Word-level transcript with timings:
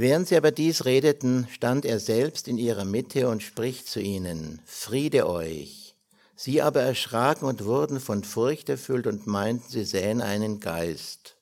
Während 0.00 0.28
sie 0.28 0.36
aber 0.36 0.52
dies 0.52 0.84
redeten, 0.84 1.48
stand 1.50 1.84
er 1.84 1.98
selbst 1.98 2.46
in 2.46 2.56
ihrer 2.56 2.84
Mitte 2.84 3.28
und 3.28 3.42
spricht 3.42 3.88
zu 3.88 4.00
ihnen, 4.00 4.62
Friede 4.64 5.28
euch. 5.28 5.96
Sie 6.36 6.62
aber 6.62 6.82
erschraken 6.82 7.48
und 7.48 7.64
wurden 7.64 7.98
von 7.98 8.22
Furcht 8.22 8.68
erfüllt 8.68 9.08
und 9.08 9.26
meinten, 9.26 9.68
sie 9.68 9.82
sähen 9.82 10.20
einen 10.20 10.60
Geist. 10.60 11.34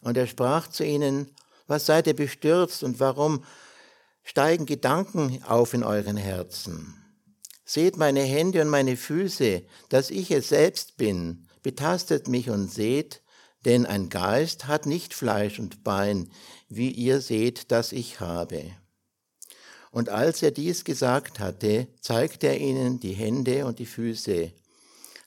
Und 0.00 0.16
er 0.16 0.26
sprach 0.26 0.68
zu 0.68 0.82
ihnen, 0.82 1.30
was 1.66 1.84
seid 1.84 2.06
ihr 2.06 2.16
bestürzt 2.16 2.82
und 2.82 3.00
warum 3.00 3.44
steigen 4.22 4.64
Gedanken 4.64 5.42
auf 5.46 5.74
in 5.74 5.84
euren 5.84 6.16
Herzen? 6.16 6.94
Seht 7.66 7.98
meine 7.98 8.22
Hände 8.22 8.62
und 8.62 8.70
meine 8.70 8.96
Füße, 8.96 9.60
dass 9.90 10.08
ich 10.08 10.30
es 10.30 10.48
selbst 10.48 10.96
bin, 10.96 11.48
betastet 11.62 12.28
mich 12.28 12.48
und 12.48 12.72
seht, 12.72 13.20
denn 13.66 13.84
ein 13.84 14.08
Geist 14.08 14.66
hat 14.66 14.86
nicht 14.86 15.12
Fleisch 15.12 15.58
und 15.58 15.84
Bein, 15.84 16.30
wie 16.76 16.90
ihr 16.90 17.20
seht, 17.20 17.70
dass 17.70 17.92
ich 17.92 18.20
habe. 18.20 18.64
Und 19.90 20.08
als 20.08 20.42
er 20.42 20.50
dies 20.50 20.84
gesagt 20.84 21.38
hatte, 21.38 21.86
zeigte 22.00 22.48
er 22.48 22.60
ihnen 22.60 22.98
die 22.98 23.12
Hände 23.12 23.64
und 23.66 23.78
die 23.78 23.86
Füße. 23.86 24.52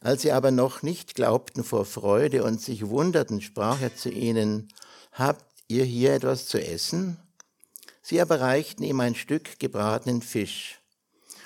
Als 0.02 0.22
sie 0.22 0.32
aber 0.32 0.52
noch 0.52 0.84
nicht 0.84 1.16
glaubten 1.16 1.64
vor 1.64 1.86
Freude 1.86 2.44
und 2.44 2.62
sich 2.62 2.88
wunderten, 2.88 3.42
sprach 3.42 3.82
er 3.82 3.96
zu 3.96 4.10
ihnen, 4.10 4.68
Habt 5.12 5.46
ihr 5.68 5.84
hier 5.84 6.14
etwas 6.14 6.48
zu 6.48 6.64
essen? 6.64 7.18
Sie 8.02 8.22
aber 8.22 8.40
reichten 8.40 8.84
ihm 8.84 9.00
ein 9.00 9.16
Stück 9.16 9.58
gebratenen 9.58 10.22
Fisch. 10.22 10.80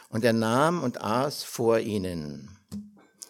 Und 0.10 0.26
er 0.26 0.34
nahm 0.34 0.84
und 0.84 1.02
aß 1.02 1.44
vor 1.44 1.80
ihnen. 1.80 2.58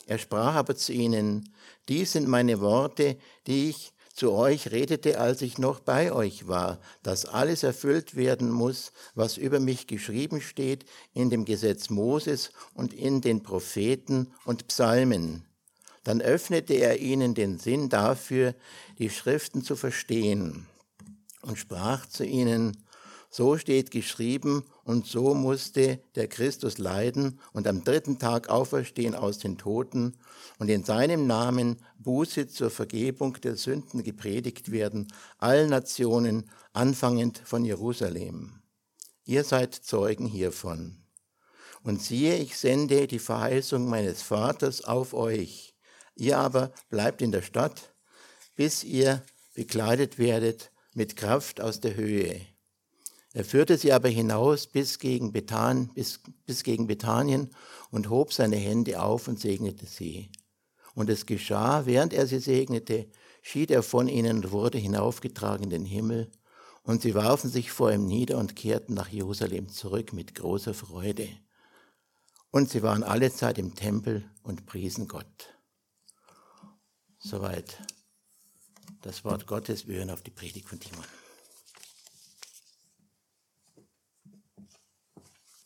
Er 0.07 0.17
sprach 0.17 0.55
aber 0.55 0.75
zu 0.75 0.93
ihnen, 0.93 1.53
dies 1.87 2.13
sind 2.13 2.27
meine 2.27 2.59
Worte, 2.59 3.17
die 3.45 3.69
ich 3.69 3.93
zu 4.13 4.31
euch 4.31 4.71
redete, 4.71 5.19
als 5.19 5.41
ich 5.41 5.57
noch 5.57 5.79
bei 5.79 6.11
euch 6.11 6.47
war, 6.47 6.79
dass 7.03 7.25
alles 7.25 7.63
erfüllt 7.63 8.15
werden 8.15 8.49
muss, 8.51 8.91
was 9.15 9.37
über 9.37 9.59
mich 9.59 9.87
geschrieben 9.87 10.41
steht 10.41 10.85
in 11.13 11.29
dem 11.29 11.45
Gesetz 11.45 11.89
Moses 11.89 12.51
und 12.73 12.93
in 12.93 13.21
den 13.21 13.43
Propheten 13.43 14.33
und 14.45 14.67
Psalmen. 14.67 15.45
Dann 16.03 16.21
öffnete 16.21 16.73
er 16.73 16.99
ihnen 16.99 17.35
den 17.35 17.59
Sinn 17.59 17.89
dafür, 17.89 18.55
die 18.97 19.09
Schriften 19.09 19.63
zu 19.63 19.75
verstehen 19.75 20.67
und 21.41 21.57
sprach 21.57 22.05
zu 22.05 22.25
ihnen, 22.25 22.85
so 23.29 23.57
steht 23.57 23.91
geschrieben, 23.91 24.65
und 24.83 25.05
so 25.05 25.33
musste 25.33 26.01
der 26.15 26.27
Christus 26.27 26.77
leiden 26.77 27.39
und 27.53 27.67
am 27.67 27.83
dritten 27.83 28.19
Tag 28.19 28.49
auferstehen 28.49 29.15
aus 29.15 29.37
den 29.37 29.57
Toten 29.57 30.17
und 30.57 30.69
in 30.69 30.83
seinem 30.83 31.27
Namen 31.27 31.77
Buße 31.99 32.47
zur 32.47 32.71
Vergebung 32.71 33.39
der 33.41 33.55
Sünden 33.55 34.03
gepredigt 34.03 34.71
werden, 34.71 35.07
allen 35.37 35.69
Nationen, 35.69 36.49
anfangend 36.73 37.41
von 37.43 37.63
Jerusalem. 37.63 38.61
Ihr 39.25 39.43
seid 39.43 39.75
Zeugen 39.75 40.25
hiervon. 40.25 40.97
Und 41.83 42.01
siehe, 42.01 42.37
ich 42.37 42.57
sende 42.57 43.07
die 43.07 43.19
Verheißung 43.19 43.87
meines 43.87 44.21
Vaters 44.21 44.83
auf 44.83 45.13
euch. 45.13 45.75
Ihr 46.15 46.37
aber 46.37 46.71
bleibt 46.89 47.21
in 47.21 47.31
der 47.31 47.41
Stadt, 47.41 47.93
bis 48.55 48.83
ihr 48.83 49.23
bekleidet 49.55 50.19
werdet 50.19 50.71
mit 50.93 51.15
Kraft 51.15 51.61
aus 51.61 51.79
der 51.79 51.95
Höhe. 51.95 52.50
Er 53.33 53.45
führte 53.45 53.77
sie 53.77 53.93
aber 53.93 54.09
hinaus 54.09 54.67
bis 54.67 54.99
gegen, 54.99 55.31
Bethan, 55.31 55.89
bis, 55.93 56.19
bis 56.45 56.63
gegen 56.63 56.87
Bethanien 56.87 57.49
und 57.89 58.09
hob 58.09 58.33
seine 58.33 58.57
Hände 58.57 59.01
auf 59.01 59.27
und 59.27 59.39
segnete 59.39 59.85
sie. 59.85 60.29
Und 60.95 61.09
es 61.09 61.25
geschah, 61.25 61.85
während 61.85 62.13
er 62.13 62.27
sie 62.27 62.39
segnete, 62.39 63.09
schied 63.41 63.71
er 63.71 63.83
von 63.83 64.09
ihnen 64.09 64.37
und 64.37 64.51
wurde 64.51 64.77
hinaufgetragen 64.77 65.63
in 65.63 65.69
den 65.69 65.85
Himmel. 65.85 66.29
Und 66.83 67.03
sie 67.03 67.15
warfen 67.15 67.49
sich 67.49 67.71
vor 67.71 67.91
ihm 67.91 68.05
nieder 68.05 68.37
und 68.37 68.55
kehrten 68.55 68.95
nach 68.95 69.07
Jerusalem 69.07 69.69
zurück 69.69 70.11
mit 70.11 70.35
großer 70.35 70.73
Freude. 70.73 71.29
Und 72.49 72.69
sie 72.69 72.83
waren 72.83 73.03
alle 73.03 73.31
Zeit 73.31 73.57
im 73.57 73.75
Tempel 73.75 74.29
und 74.43 74.65
priesen 74.65 75.07
Gott. 75.07 75.55
Soweit 77.19 77.77
das 79.01 79.23
Wort 79.23 79.47
Gottes. 79.47 79.87
Wir 79.87 79.97
hören 79.97 80.09
auf 80.09 80.21
die 80.21 80.31
Predigt 80.31 80.67
von 80.67 80.79
Timon. 80.79 81.05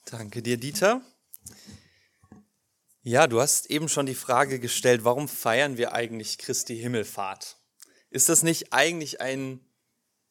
Danke 0.05 0.43
dir, 0.43 0.57
Dieter. 0.57 1.01
Ja, 3.01 3.25
du 3.25 3.41
hast 3.41 3.71
eben 3.71 3.89
schon 3.89 4.05
die 4.05 4.13
Frage 4.13 4.59
gestellt, 4.59 5.03
warum 5.03 5.27
feiern 5.27 5.77
wir 5.77 5.93
eigentlich 5.93 6.37
Christi 6.37 6.77
Himmelfahrt? 6.77 7.57
Ist 8.11 8.29
das 8.29 8.43
nicht 8.43 8.71
eigentlich 8.71 9.19
ein, 9.19 9.65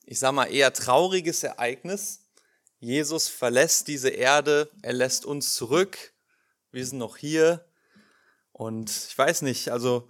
ich 0.04 0.20
sag 0.20 0.30
mal, 0.30 0.46
eher 0.46 0.72
trauriges 0.72 1.42
Ereignis? 1.42 2.20
Jesus 2.78 3.26
verlässt 3.26 3.88
diese 3.88 4.10
Erde, 4.10 4.70
er 4.82 4.92
lässt 4.92 5.26
uns 5.26 5.54
zurück, 5.54 6.14
wir 6.70 6.86
sind 6.86 6.98
noch 6.98 7.16
hier. 7.16 7.68
Und 8.52 8.90
ich 8.90 9.18
weiß 9.18 9.42
nicht, 9.42 9.70
also 9.70 10.08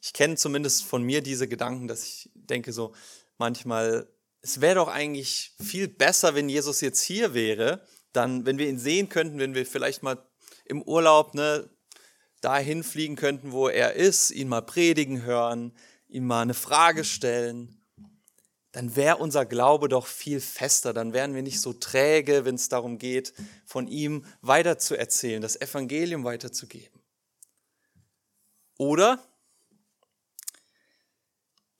ich 0.00 0.12
kenne 0.12 0.36
zumindest 0.36 0.84
von 0.84 1.02
mir 1.02 1.20
diese 1.20 1.48
Gedanken, 1.48 1.88
dass 1.88 2.04
ich 2.04 2.30
denke 2.34 2.72
so 2.72 2.94
manchmal, 3.38 4.08
es 4.40 4.60
wäre 4.60 4.76
doch 4.76 4.88
eigentlich 4.88 5.56
viel 5.60 5.88
besser, 5.88 6.36
wenn 6.36 6.48
Jesus 6.48 6.80
jetzt 6.80 7.02
hier 7.02 7.34
wäre 7.34 7.84
dann, 8.12 8.46
wenn 8.46 8.58
wir 8.58 8.68
ihn 8.68 8.78
sehen 8.78 9.08
könnten, 9.08 9.38
wenn 9.38 9.54
wir 9.54 9.66
vielleicht 9.66 10.02
mal 10.02 10.18
im 10.64 10.82
Urlaub 10.82 11.34
ne, 11.34 11.68
dahin 12.40 12.82
fliegen 12.82 13.16
könnten, 13.16 13.52
wo 13.52 13.68
er 13.68 13.94
ist, 13.94 14.30
ihn 14.30 14.48
mal 14.48 14.62
predigen 14.62 15.22
hören, 15.22 15.72
ihm 16.08 16.26
mal 16.26 16.42
eine 16.42 16.54
Frage 16.54 17.04
stellen, 17.04 17.80
dann 18.72 18.94
wäre 18.94 19.16
unser 19.16 19.44
Glaube 19.44 19.88
doch 19.88 20.06
viel 20.06 20.40
fester, 20.40 20.92
dann 20.92 21.12
wären 21.12 21.34
wir 21.34 21.42
nicht 21.42 21.60
so 21.60 21.72
träge, 21.72 22.44
wenn 22.44 22.54
es 22.54 22.68
darum 22.68 22.98
geht, 22.98 23.32
von 23.64 23.88
ihm 23.88 24.24
weiterzuerzählen, 24.42 25.42
das 25.42 25.60
Evangelium 25.60 26.24
weiterzugeben. 26.24 27.00
Oder 28.78 29.22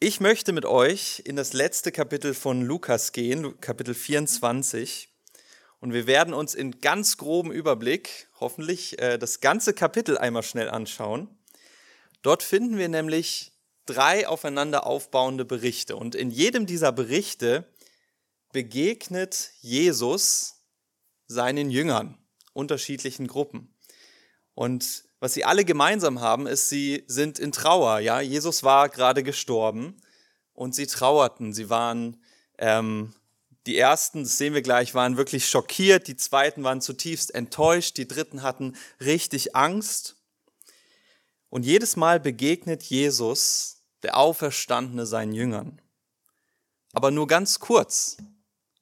ich 0.01 0.21
möchte 0.21 0.53
mit 0.53 0.65
euch 0.65 1.23
in 1.25 1.37
das 1.37 1.53
letzte 1.53 1.93
Kapitel 1.93 2.35
von 2.35 2.63
Lukas 2.63 3.13
gehen, 3.13 3.61
Kapitel 3.61 3.95
24. 3.95 5.10
Und 5.81 5.95
wir 5.95 6.07
werden 6.07 6.35
uns 6.35 6.55
in 6.55 6.81
ganz 6.81 7.17
groben 7.17 7.51
Überblick 7.51 8.29
hoffentlich 8.39 9.01
äh, 9.01 9.19
das 9.19 9.41
ganze 9.41 9.73
Kapitel 9.73 10.19
einmal 10.19 10.43
schnell 10.43 10.69
anschauen. 10.69 11.29
Dort 12.23 12.43
finden 12.43 12.77
wir 12.77 12.89
nämlich 12.89 13.53
drei 13.87 14.29
aufeinander 14.29 14.87
aufbauende 14.87 15.45
Berichte. 15.45 15.97
Und 15.97 16.15
in 16.15 16.31
jedem 16.31 16.67
dieser 16.67 16.93
Berichte 16.93 17.67
begegnet 18.53 19.53
Jesus 19.61 20.67
seinen 21.27 21.71
Jüngern, 21.71 22.19
unterschiedlichen 22.53 23.27
Gruppen. 23.27 23.75
Und 24.55 25.05
was 25.21 25.35
sie 25.35 25.45
alle 25.45 25.65
gemeinsam 25.65 26.21
haben, 26.21 26.47
ist, 26.47 26.69
sie 26.69 27.05
sind 27.07 27.39
in 27.39 27.53
Trauer. 27.53 28.01
Ja, 28.01 28.21
Jesus 28.21 28.63
war 28.63 28.89
gerade 28.89 29.23
gestorben 29.23 29.97
und 30.53 30.75
sie 30.75 30.87
trauerten. 30.87 31.53
Sie 31.53 31.71
waren 31.71 32.23
ähm, 32.59 33.15
die 33.67 33.77
ersten, 33.77 34.23
das 34.23 34.39
sehen 34.39 34.55
wir 34.55 34.63
gleich, 34.63 34.95
waren 34.95 35.17
wirklich 35.17 35.49
schockiert, 35.49 36.09
die 36.09 36.17
zweiten 36.17 36.65
waren 36.65 36.81
zutiefst 36.81 37.35
enttäuscht, 37.35 37.97
die 37.97 38.09
dritten 38.09 38.43
hatten 38.43 38.77
richtig 39.01 39.55
Angst. 39.55 40.17
Und 41.51 41.65
jedes 41.65 41.97
Mal 41.97 42.21
begegnet 42.21 42.83
Jesus, 42.85 43.83
der 44.03 44.17
Auferstandene, 44.17 45.05
seinen 45.05 45.33
Jüngern. 45.33 45.83
Aber 46.93 47.11
nur 47.11 47.27
ganz 47.27 47.59
kurz. 47.59 48.17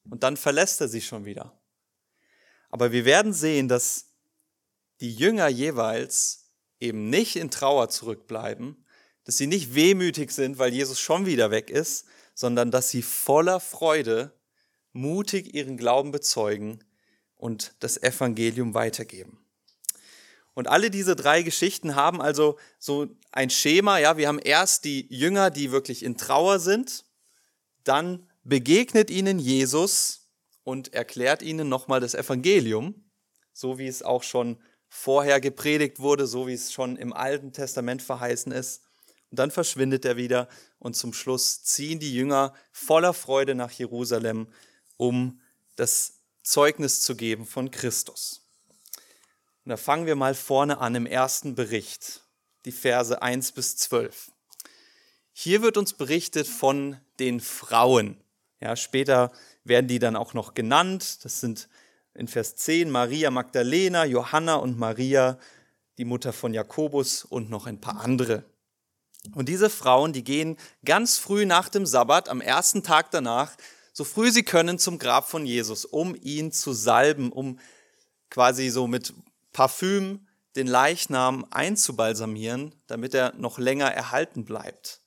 Und 0.08 0.22
dann 0.22 0.36
verlässt 0.36 0.80
er 0.80 0.88
sie 0.88 1.00
schon 1.00 1.24
wieder. 1.24 1.58
Aber 2.70 2.92
wir 2.92 3.04
werden 3.04 3.32
sehen, 3.32 3.68
dass 3.68 4.12
die 5.00 5.12
Jünger 5.12 5.48
jeweils 5.48 6.52
eben 6.80 7.10
nicht 7.10 7.36
in 7.36 7.50
Trauer 7.50 7.88
zurückbleiben, 7.88 8.84
dass 9.24 9.36
sie 9.36 9.46
nicht 9.46 9.74
wehmütig 9.74 10.30
sind, 10.30 10.58
weil 10.58 10.72
Jesus 10.72 11.00
schon 11.00 11.26
wieder 11.26 11.50
weg 11.50 11.70
ist, 11.70 12.06
sondern 12.34 12.70
dass 12.70 12.90
sie 12.90 13.02
voller 13.02 13.60
Freude 13.60 14.37
mutig 14.98 15.54
ihren 15.54 15.76
Glauben 15.76 16.10
bezeugen 16.10 16.84
und 17.36 17.74
das 17.80 18.02
Evangelium 18.02 18.74
weitergeben. 18.74 19.38
Und 20.54 20.66
alle 20.66 20.90
diese 20.90 21.14
drei 21.14 21.42
Geschichten 21.42 21.94
haben 21.94 22.20
also 22.20 22.58
so 22.80 23.06
ein 23.30 23.48
Schema. 23.48 23.98
Ja, 23.98 24.16
wir 24.16 24.26
haben 24.26 24.40
erst 24.40 24.84
die 24.84 25.06
Jünger, 25.08 25.50
die 25.50 25.70
wirklich 25.70 26.02
in 26.02 26.16
Trauer 26.16 26.58
sind. 26.58 27.04
Dann 27.84 28.28
begegnet 28.42 29.08
ihnen 29.08 29.38
Jesus 29.38 30.28
und 30.64 30.92
erklärt 30.92 31.42
ihnen 31.42 31.68
nochmal 31.68 32.00
das 32.00 32.14
Evangelium, 32.14 33.08
so 33.52 33.78
wie 33.78 33.86
es 33.86 34.02
auch 34.02 34.24
schon 34.24 34.58
vorher 34.88 35.40
gepredigt 35.40 36.00
wurde, 36.00 36.26
so 36.26 36.48
wie 36.48 36.54
es 36.54 36.72
schon 36.72 36.96
im 36.96 37.12
Alten 37.12 37.52
Testament 37.52 38.02
verheißen 38.02 38.50
ist. 38.50 38.82
Und 39.30 39.38
dann 39.38 39.52
verschwindet 39.52 40.04
er 40.04 40.16
wieder 40.16 40.48
und 40.80 40.96
zum 40.96 41.12
Schluss 41.12 41.62
ziehen 41.62 42.00
die 42.00 42.12
Jünger 42.12 42.52
voller 42.72 43.14
Freude 43.14 43.54
nach 43.54 43.70
Jerusalem 43.70 44.48
um 44.98 45.40
das 45.76 46.20
Zeugnis 46.42 47.00
zu 47.00 47.16
geben 47.16 47.46
von 47.46 47.70
Christus. 47.70 48.42
Und 49.64 49.70
da 49.70 49.76
fangen 49.78 50.06
wir 50.06 50.16
mal 50.16 50.34
vorne 50.34 50.78
an 50.78 50.94
im 50.94 51.06
ersten 51.06 51.54
Bericht, 51.54 52.22
die 52.66 52.72
Verse 52.72 53.22
1 53.22 53.52
bis 53.52 53.76
12. 53.78 54.30
Hier 55.32 55.62
wird 55.62 55.76
uns 55.76 55.94
berichtet 55.94 56.46
von 56.46 56.98
den 57.18 57.40
Frauen. 57.40 58.16
Ja, 58.60 58.76
später 58.76 59.32
werden 59.64 59.86
die 59.86 59.98
dann 59.98 60.16
auch 60.16 60.34
noch 60.34 60.54
genannt. 60.54 61.24
Das 61.24 61.40
sind 61.40 61.68
in 62.14 62.28
Vers 62.28 62.56
10 62.56 62.90
Maria 62.90 63.30
Magdalena, 63.30 64.04
Johanna 64.04 64.56
und 64.56 64.78
Maria, 64.78 65.38
die 65.98 66.04
Mutter 66.04 66.32
von 66.32 66.54
Jakobus 66.54 67.24
und 67.24 67.50
noch 67.50 67.66
ein 67.66 67.80
paar 67.80 68.00
andere. 68.00 68.44
Und 69.34 69.48
diese 69.48 69.70
Frauen, 69.70 70.12
die 70.12 70.24
gehen 70.24 70.56
ganz 70.84 71.18
früh 71.18 71.44
nach 71.44 71.68
dem 71.68 71.86
Sabbat, 71.86 72.28
am 72.28 72.40
ersten 72.40 72.82
Tag 72.82 73.10
danach, 73.10 73.56
so 73.98 74.04
früh 74.04 74.30
sie 74.30 74.44
können, 74.44 74.78
zum 74.78 75.00
Grab 75.00 75.28
von 75.28 75.44
Jesus, 75.44 75.84
um 75.84 76.14
ihn 76.14 76.52
zu 76.52 76.72
salben, 76.72 77.32
um 77.32 77.58
quasi 78.30 78.68
so 78.68 78.86
mit 78.86 79.12
Parfüm 79.52 80.28
den 80.54 80.68
Leichnam 80.68 81.44
einzubalsamieren, 81.50 82.76
damit 82.86 83.12
er 83.12 83.34
noch 83.34 83.58
länger 83.58 83.92
erhalten 83.92 84.44
bleibt. 84.44 85.02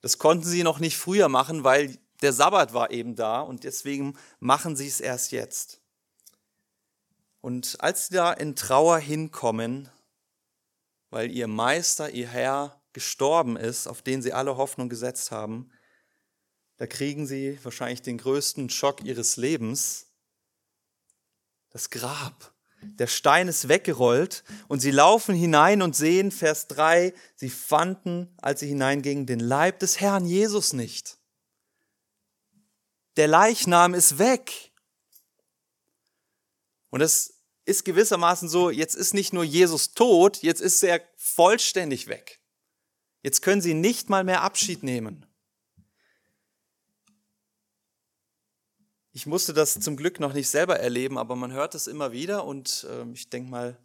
Das 0.00 0.18
konnten 0.18 0.44
sie 0.44 0.62
noch 0.62 0.78
nicht 0.78 0.96
früher 0.96 1.28
machen, 1.28 1.64
weil 1.64 1.98
der 2.22 2.32
Sabbat 2.32 2.72
war 2.72 2.92
eben 2.92 3.16
da 3.16 3.40
und 3.40 3.64
deswegen 3.64 4.16
machen 4.38 4.76
sie 4.76 4.86
es 4.86 5.00
erst 5.00 5.32
jetzt. 5.32 5.80
Und 7.40 7.78
als 7.80 8.06
sie 8.06 8.14
da 8.14 8.32
in 8.32 8.54
Trauer 8.54 8.98
hinkommen, 8.98 9.88
weil 11.10 11.32
ihr 11.32 11.48
Meister, 11.48 12.10
ihr 12.10 12.28
Herr 12.28 12.80
gestorben 12.92 13.56
ist, 13.56 13.88
auf 13.88 14.02
den 14.02 14.22
sie 14.22 14.32
alle 14.32 14.56
Hoffnung 14.56 14.88
gesetzt 14.88 15.32
haben, 15.32 15.72
da 16.78 16.86
kriegen 16.86 17.26
sie 17.26 17.58
wahrscheinlich 17.62 18.02
den 18.02 18.18
größten 18.18 18.70
Schock 18.70 19.02
ihres 19.04 19.36
Lebens. 19.36 20.06
Das 21.70 21.90
Grab. 21.90 22.52
Der 22.82 23.06
Stein 23.06 23.48
ist 23.48 23.68
weggerollt 23.68 24.44
und 24.68 24.80
sie 24.80 24.90
laufen 24.90 25.34
hinein 25.34 25.82
und 25.82 25.96
sehen, 25.96 26.30
Vers 26.30 26.68
3, 26.68 27.14
sie 27.34 27.50
fanden, 27.50 28.34
als 28.36 28.60
sie 28.60 28.68
hineingingen, 28.68 29.26
den 29.26 29.40
Leib 29.40 29.80
des 29.80 30.00
Herrn 30.00 30.26
Jesus 30.26 30.72
nicht. 30.72 31.18
Der 33.16 33.28
Leichnam 33.28 33.94
ist 33.94 34.18
weg. 34.18 34.72
Und 36.90 37.00
es 37.00 37.40
ist 37.64 37.84
gewissermaßen 37.84 38.48
so, 38.48 38.70
jetzt 38.70 38.94
ist 38.94 39.14
nicht 39.14 39.32
nur 39.32 39.44
Jesus 39.44 39.94
tot, 39.94 40.42
jetzt 40.42 40.60
ist 40.60 40.82
er 40.84 41.02
vollständig 41.16 42.06
weg. 42.06 42.40
Jetzt 43.22 43.42
können 43.42 43.62
sie 43.62 43.74
nicht 43.74 44.08
mal 44.08 44.22
mehr 44.22 44.42
Abschied 44.42 44.82
nehmen. 44.82 45.25
Ich 49.16 49.24
musste 49.24 49.54
das 49.54 49.80
zum 49.80 49.96
Glück 49.96 50.20
noch 50.20 50.34
nicht 50.34 50.50
selber 50.50 50.78
erleben, 50.78 51.16
aber 51.16 51.36
man 51.36 51.50
hört 51.50 51.74
es 51.74 51.86
immer 51.86 52.12
wieder 52.12 52.44
und 52.44 52.86
äh, 52.90 53.10
ich 53.12 53.30
denke 53.30 53.50
mal, 53.50 53.78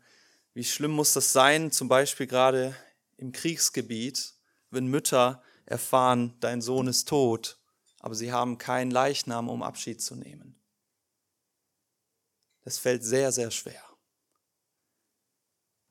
wie 0.54 0.66
schlimm 0.66 0.92
muss 0.92 1.13
das 1.13 1.31
sein, 1.31 1.72
zum 1.72 1.88
Beispiel 1.88 2.28
gerade 2.28 2.75
im 3.16 3.31
Kriegsgebiet, 3.31 4.33
wenn 4.72 4.88
Mütter 4.88 5.42
erfahren, 5.66 6.36
dein 6.42 6.62
Sohn 6.62 6.88
ist 6.88 7.07
tot, 7.07 7.57
aber 8.01 8.13
sie 8.13 8.33
haben 8.33 8.57
keinen 8.57 8.92
Leichnam, 8.92 9.48
um 9.48 9.63
Abschied 9.63 10.01
zu 10.01 10.18
nehmen. 10.18 10.60
Das 12.66 12.77
fällt 12.77 13.06
sehr, 13.06 13.31
sehr 13.31 13.51
schwer. 13.51 13.86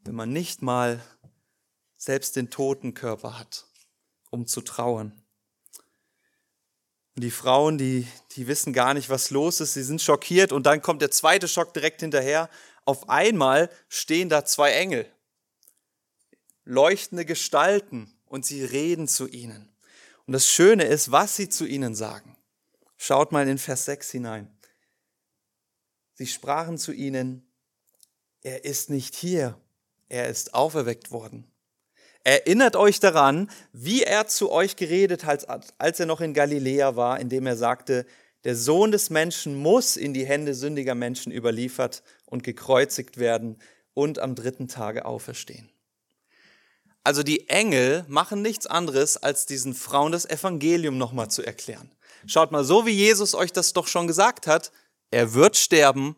Wenn 0.00 0.16
man 0.16 0.34
nicht 0.34 0.60
mal 0.60 1.02
selbst 1.96 2.36
den 2.36 2.50
toten 2.50 2.92
Körper 2.92 3.38
hat, 3.38 3.66
um 4.28 4.46
zu 4.46 4.60
trauern. 4.60 5.19
Und 7.20 7.24
die 7.24 7.30
Frauen, 7.30 7.76
die, 7.76 8.06
die 8.32 8.46
wissen 8.46 8.72
gar 8.72 8.94
nicht, 8.94 9.10
was 9.10 9.28
los 9.28 9.60
ist, 9.60 9.74
sie 9.74 9.82
sind 9.82 10.00
schockiert 10.00 10.52
und 10.52 10.64
dann 10.64 10.80
kommt 10.80 11.02
der 11.02 11.10
zweite 11.10 11.48
Schock 11.48 11.74
direkt 11.74 12.00
hinterher. 12.00 12.48
Auf 12.86 13.10
einmal 13.10 13.68
stehen 13.90 14.30
da 14.30 14.46
zwei 14.46 14.72
Engel, 14.72 15.04
leuchtende 16.64 17.26
Gestalten 17.26 18.10
und 18.24 18.46
sie 18.46 18.64
reden 18.64 19.06
zu 19.06 19.28
ihnen. 19.28 19.68
Und 20.26 20.32
das 20.32 20.48
Schöne 20.48 20.84
ist, 20.84 21.12
was 21.12 21.36
sie 21.36 21.50
zu 21.50 21.66
ihnen 21.66 21.94
sagen. 21.94 22.38
Schaut 22.96 23.32
mal 23.32 23.46
in 23.46 23.58
Vers 23.58 23.84
6 23.84 24.12
hinein. 24.12 24.58
Sie 26.14 26.26
sprachen 26.26 26.78
zu 26.78 26.90
ihnen, 26.90 27.46
er 28.40 28.64
ist 28.64 28.88
nicht 28.88 29.14
hier, 29.14 29.60
er 30.08 30.30
ist 30.30 30.54
auferweckt 30.54 31.10
worden. 31.10 31.49
Erinnert 32.22 32.76
euch 32.76 33.00
daran, 33.00 33.50
wie 33.72 34.02
er 34.02 34.26
zu 34.26 34.52
euch 34.52 34.76
geredet 34.76 35.24
hat, 35.24 35.46
als 35.78 36.00
er 36.00 36.06
noch 36.06 36.20
in 36.20 36.34
Galiläa 36.34 36.96
war, 36.96 37.18
indem 37.18 37.46
er 37.46 37.56
sagte, 37.56 38.04
der 38.44 38.56
Sohn 38.56 38.90
des 38.90 39.10
Menschen 39.10 39.54
muss 39.54 39.96
in 39.96 40.14
die 40.14 40.26
Hände 40.26 40.54
sündiger 40.54 40.94
Menschen 40.94 41.32
überliefert 41.32 42.02
und 42.26 42.42
gekreuzigt 42.42 43.18
werden 43.18 43.58
und 43.94 44.18
am 44.18 44.34
dritten 44.34 44.68
Tage 44.68 45.04
auferstehen. 45.04 45.70
Also 47.04 47.22
die 47.22 47.48
Engel 47.48 48.04
machen 48.08 48.42
nichts 48.42 48.66
anderes, 48.66 49.16
als 49.16 49.46
diesen 49.46 49.74
Frauen 49.74 50.12
das 50.12 50.26
Evangelium 50.26 50.98
nochmal 50.98 51.30
zu 51.30 51.42
erklären. 51.42 51.90
Schaut 52.26 52.52
mal, 52.52 52.64
so 52.64 52.84
wie 52.84 52.90
Jesus 52.90 53.34
euch 53.34 53.52
das 53.52 53.72
doch 53.72 53.86
schon 53.86 54.06
gesagt 54.06 54.46
hat, 54.46 54.72
er 55.10 55.32
wird 55.32 55.56
sterben, 55.56 56.16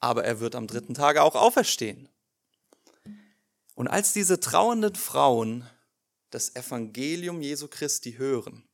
aber 0.00 0.24
er 0.24 0.40
wird 0.40 0.54
am 0.54 0.66
dritten 0.66 0.94
Tage 0.94 1.22
auch 1.22 1.34
auferstehen. 1.34 2.08
Und 3.74 3.88
als 3.88 4.12
diese 4.12 4.40
trauernden 4.40 4.94
Frauen 4.94 5.68
das 6.30 6.54
Evangelium 6.54 7.40
Jesu 7.40 7.68
Christi 7.68 8.14
hören, 8.14 8.68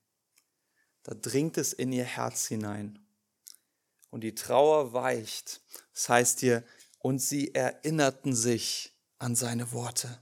da 1.03 1.15
dringt 1.15 1.57
es 1.59 1.73
in 1.73 1.93
ihr 1.93 2.05
Herz 2.05 2.47
hinein. 2.47 2.99
Und 4.11 4.23
die 4.23 4.35
Trauer 4.35 4.93
weicht. 4.93 5.61
Das 5.95 6.09
heißt 6.09 6.41
hier, 6.41 6.65
und 6.99 7.21
sie 7.21 7.55
erinnerten 7.55 8.35
sich 8.35 8.93
an 9.19 9.37
seine 9.37 9.73
Worte. 9.73 10.21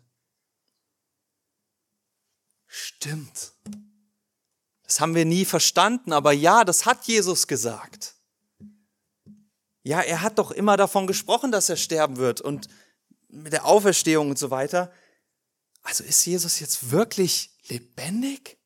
Stimmt. 2.67 3.53
Das 4.83 5.01
haben 5.01 5.15
wir 5.15 5.25
nie 5.25 5.45
verstanden, 5.45 6.13
aber 6.13 6.33
ja, 6.33 6.65
das 6.65 6.87
hat 6.87 7.07
Jesus 7.07 7.47
gesagt. 7.47 8.15
Ja, 9.83 10.01
er 10.01 10.21
hat 10.21 10.39
doch 10.39 10.51
immer 10.51 10.77
davon 10.77 11.07
gesprochen, 11.07 11.51
dass 11.51 11.69
er 11.69 11.77
sterben 11.77 12.19
wird 12.19 12.41
und 12.41 12.69
mit 13.29 13.53
der 13.53 13.65
Auferstehung 13.65 14.31
und 14.31 14.39
so 14.39 14.51
weiter. 14.51 14.93
Also 15.83 16.05
ist 16.05 16.25
Jesus 16.25 16.61
jetzt 16.61 16.91
wirklich 16.91 17.51
lebendig? 17.69 18.59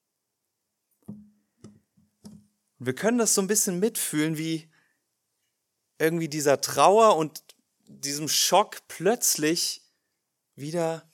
Wir 2.78 2.94
können 2.94 3.18
das 3.18 3.34
so 3.34 3.40
ein 3.40 3.46
bisschen 3.46 3.78
mitfühlen, 3.78 4.36
wie 4.38 4.68
irgendwie 5.98 6.28
dieser 6.28 6.60
Trauer 6.60 7.16
und 7.16 7.44
diesem 7.86 8.28
Schock 8.28 8.78
plötzlich 8.88 9.82
wieder 10.56 11.08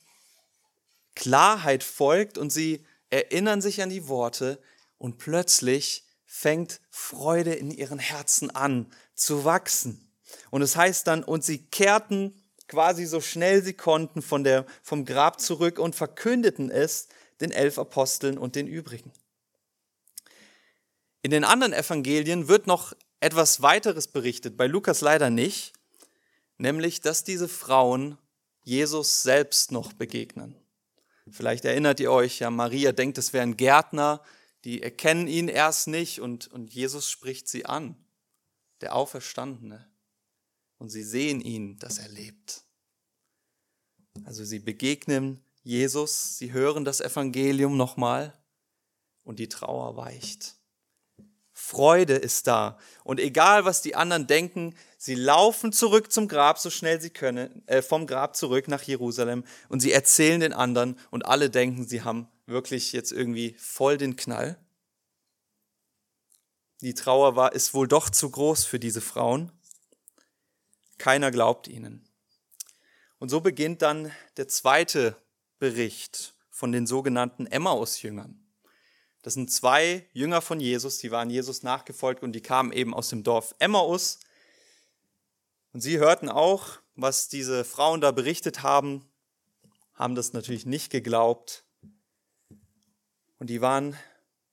Klarheit 1.15 1.85
folgt 1.85 2.39
und 2.39 2.51
sie 2.51 2.87
erinnern 3.11 3.61
sich 3.61 3.83
an 3.83 3.91
die 3.91 4.09
Worte 4.09 4.63
und 4.99 5.19
plötzlich 5.19 6.05
fängt 6.25 6.81
Freude 6.91 7.55
in 7.55 7.71
ihren 7.71 7.99
Herzen 7.99 8.51
an 8.51 8.93
zu 9.15 9.45
wachsen. 9.45 10.11
Und 10.51 10.63
es 10.63 10.77
heißt 10.77 11.07
dann, 11.07 11.25
und 11.25 11.45
sie 11.45 11.67
kehrten 11.67 12.43
quasi 12.69 13.07
so 13.07 13.21
schnell 13.21 13.63
sie 13.63 13.73
konnten 13.73 14.23
von 14.23 14.45
der, 14.45 14.67
vom 14.83 15.05
Grab 15.05 15.41
zurück 15.41 15.79
und 15.79 15.97
verkündeten 15.97 16.71
es 16.71 17.09
den 17.41 17.51
elf 17.51 17.79
Aposteln 17.79 18.39
und 18.39 18.55
den 18.55 18.67
übrigen. 18.67 19.13
In 21.23 21.31
den 21.31 21.45
anderen 21.45 21.73
Evangelien 21.73 22.49
wird 22.49 22.67
noch 22.67 22.95
etwas 23.21 23.63
weiteres 23.63 24.07
berichtet, 24.07 24.57
bei 24.57 24.67
Lukas 24.67 25.01
leider 25.01 25.31
nicht, 25.31 25.73
nämlich 26.59 27.01
dass 27.01 27.25
diese 27.25 27.49
Frauen 27.49 28.19
Jesus 28.63 29.23
selbst 29.23 29.73
noch 29.73 29.93
begegnen. 29.93 30.55
Vielleicht 31.31 31.65
erinnert 31.65 32.01
ihr 32.01 32.13
euch, 32.13 32.39
ja, 32.39 32.51
Maria 32.51 32.93
denkt, 32.93 33.19
es 33.19 33.33
wäre 33.33 33.43
ein 33.43 33.57
Gärtner, 33.57 34.23
die 34.65 34.83
erkennen 34.83 35.27
ihn 35.27 35.49
erst 35.49 35.89
nicht 35.89 36.21
und, 36.21 36.49
und 36.49 36.73
Jesus 36.73 37.11
spricht 37.11 37.49
sie 37.49 37.67
an, 37.67 37.97
der 38.81 38.95
Auferstandene 38.95 39.89
und 40.79 40.89
sie 40.89 41.03
sehen 41.03 41.41
ihn, 41.41 41.79
dass 41.79 41.99
er 41.99 42.09
lebt. 42.09 42.63
Also 44.25 44.45
sie 44.45 44.59
begegnen 44.59 45.45
Jesus, 45.63 46.39
sie 46.39 46.53
hören 46.53 46.87
das 46.87 47.03
Evangelium 47.03 47.77
nochmal 47.77 48.33
und 49.25 49.39
die 49.39 49.51
Trauer 49.51 49.97
weicht. 49.97 50.55
Freude 51.53 52.15
ist 52.15 52.47
da. 52.47 52.79
Und 53.05 53.21
egal, 53.21 53.67
was 53.67 53.83
die 53.83 53.95
anderen 53.95 54.27
denken, 54.27 54.75
sie 54.97 55.15
laufen 55.15 55.73
zurück 55.73 56.11
zum 56.11 56.27
Grab, 56.27 56.59
so 56.59 56.71
schnell 56.71 57.01
sie 57.01 57.11
können, 57.11 57.67
äh, 57.67 57.83
vom 57.83 58.07
Grab 58.07 58.37
zurück 58.37 58.69
nach 58.69 58.83
Jerusalem 58.83 59.45
und 59.69 59.81
sie 59.81 59.93
erzählen 59.93 60.41
den 60.41 60.53
anderen 60.55 60.99
und 61.11 61.27
alle 61.27 61.51
denken, 61.51 61.87
sie 61.87 62.03
haben 62.03 62.29
wirklich 62.47 62.93
jetzt 62.93 63.13
irgendwie 63.13 63.55
voll 63.59 63.99
den 63.99 64.17
Knall. 64.17 64.57
Die 66.81 66.95
Trauer 66.95 67.37
war, 67.37 67.53
ist 67.53 67.75
wohl 67.75 67.89
doch 67.89 68.09
zu 68.09 68.31
groß 68.31 68.65
für 68.65 68.79
diese 68.79 69.01
Frauen. 69.01 69.53
Keiner 70.99 71.31
glaubt 71.31 71.69
ihnen. 71.69 72.09
Und 73.19 73.29
so 73.29 73.41
beginnt 73.41 73.83
dann 73.83 74.13
der 74.37 74.49
zweite 74.49 75.17
Bericht 75.59 76.35
von 76.51 76.73
den 76.73 76.87
sogenannten 76.87 77.47
Emmaus-Jüngern. 77.47 78.45
Das 79.23 79.35
sind 79.35 79.51
zwei 79.51 80.07
Jünger 80.13 80.41
von 80.41 80.61
Jesus, 80.61 80.99
die 80.99 81.11
waren 81.11 81.31
Jesus 81.31 81.63
nachgefolgt 81.63 82.23
und 82.23 82.33
die 82.33 82.41
kamen 82.41 82.73
eben 82.73 82.95
aus 82.95 83.09
dem 83.09 83.23
Dorf 83.23 83.55
Emmaus. 83.59 84.21
Und 85.73 85.81
sie 85.81 85.99
hörten 85.99 86.29
auch, 86.29 86.79
was 86.95 87.29
diese 87.29 87.65
Frauen 87.65 88.01
da 88.01 88.11
berichtet 88.11 88.63
haben, 88.63 89.05
haben 89.95 90.15
das 90.15 90.33
natürlich 90.33 90.67
nicht 90.67 90.91
geglaubt. 90.91 91.65
Und 93.39 93.51
die 93.51 93.61
waren 93.61 93.97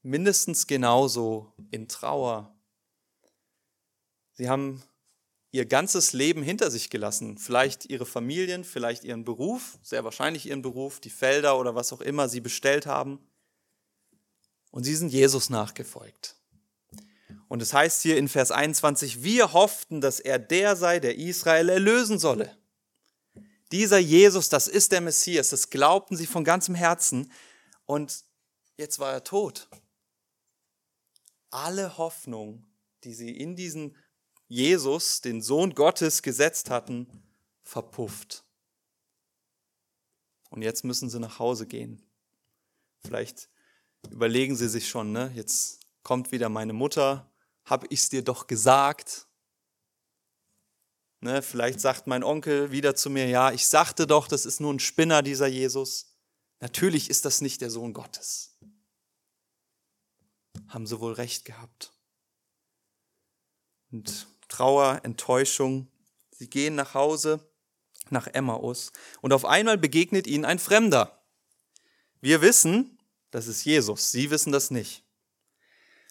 mindestens 0.01 0.67
genauso 0.67 1.53
in 1.71 1.87
Trauer 1.87 2.55
Sie 4.37 4.49
haben 4.49 4.83
ihr 5.55 5.65
ganzes 5.65 6.11
Leben 6.11 6.43
hinter 6.43 6.69
sich 6.69 6.89
gelassen. 6.89 7.37
Vielleicht 7.37 7.85
ihre 7.85 8.05
Familien, 8.05 8.65
vielleicht 8.65 9.05
ihren 9.05 9.23
Beruf, 9.23 9.79
sehr 9.81 10.03
wahrscheinlich 10.03 10.47
ihren 10.47 10.61
Beruf, 10.61 10.99
die 10.99 11.09
Felder 11.09 11.57
oder 11.57 11.75
was 11.75 11.93
auch 11.93 12.01
immer 12.01 12.27
sie 12.27 12.41
bestellt 12.41 12.85
haben. 12.85 13.25
Und 14.71 14.83
sie 14.83 14.95
sind 14.95 15.13
Jesus 15.13 15.49
nachgefolgt. 15.49 16.35
Und 17.47 17.61
es 17.61 17.73
heißt 17.73 18.01
hier 18.01 18.17
in 18.17 18.27
Vers 18.27 18.51
21, 18.51 19.23
wir 19.23 19.53
hofften, 19.53 20.01
dass 20.01 20.19
er 20.19 20.39
der 20.39 20.75
sei, 20.75 20.99
der 20.99 21.17
Israel 21.17 21.69
erlösen 21.69 22.19
solle. 22.19 22.57
Dieser 23.71 23.97
Jesus, 23.97 24.49
das 24.49 24.67
ist 24.67 24.91
der 24.91 24.99
Messias, 24.99 25.49
das 25.49 25.69
glaubten 25.69 26.17
sie 26.17 26.27
von 26.27 26.43
ganzem 26.43 26.75
Herzen. 26.75 27.31
Und 27.85 28.25
jetzt 28.75 28.99
war 28.99 29.13
er 29.13 29.23
tot. 29.23 29.69
Alle 31.49 31.97
Hoffnung, 31.97 32.65
die 33.05 33.13
sie 33.13 33.29
in 33.29 33.55
diesen 33.55 33.95
Jesus, 34.47 35.21
den 35.21 35.41
Sohn 35.41 35.73
Gottes, 35.73 36.21
gesetzt 36.21 36.69
hatten, 36.69 37.07
verpufft. 37.63 38.45
Und 40.49 40.61
jetzt 40.61 40.83
müssen 40.83 41.09
sie 41.09 41.19
nach 41.19 41.39
Hause 41.39 41.67
gehen. 41.67 42.01
Vielleicht 42.99 43.49
überlegen 44.09 44.55
sie 44.55 44.69
sich 44.69 44.87
schon, 44.87 45.11
ne? 45.11 45.31
jetzt 45.35 45.81
kommt 46.03 46.31
wieder 46.31 46.49
meine 46.49 46.73
Mutter, 46.73 47.31
habe 47.65 47.87
ich 47.89 48.01
es 48.01 48.09
dir 48.09 48.23
doch 48.23 48.47
gesagt. 48.47 49.27
Ne? 51.21 51.41
Vielleicht 51.41 51.81
sagt 51.81 52.07
mein 52.07 52.23
Onkel 52.23 52.71
wieder 52.71 52.95
zu 52.95 53.09
mir, 53.09 53.27
ja, 53.27 53.51
ich 53.51 53.65
sagte 53.65 54.05
doch, 54.05 54.27
das 54.27 54.45
ist 54.45 54.59
nur 54.59 54.73
ein 54.73 54.79
Spinner, 54.79 55.23
dieser 55.23 55.47
Jesus. 55.47 56.15
Natürlich 56.59 57.09
ist 57.09 57.25
das 57.25 57.41
nicht 57.41 57.61
der 57.61 57.71
Sohn 57.71 57.93
Gottes. 57.93 58.57
Haben 60.67 60.87
sie 60.87 60.99
wohl 60.99 61.13
recht 61.13 61.45
gehabt. 61.45 61.91
Und 63.91 64.27
Trauer, 64.55 65.01
Enttäuschung. 65.03 65.89
Sie 66.31 66.49
gehen 66.49 66.75
nach 66.75 66.93
Hause, 66.93 67.41
nach 68.09 68.27
Emmaus, 68.27 68.93
und 69.19 69.33
auf 69.33 69.43
einmal 69.43 69.77
begegnet 69.77 70.27
ihnen 70.27 70.45
ein 70.45 70.59
Fremder. 70.59 71.21
Wir 72.21 72.41
wissen, 72.41 72.97
das 73.31 73.47
ist 73.47 73.65
Jesus, 73.65 74.11
sie 74.11 74.31
wissen 74.31 74.53
das 74.53 74.71
nicht. 74.71 75.03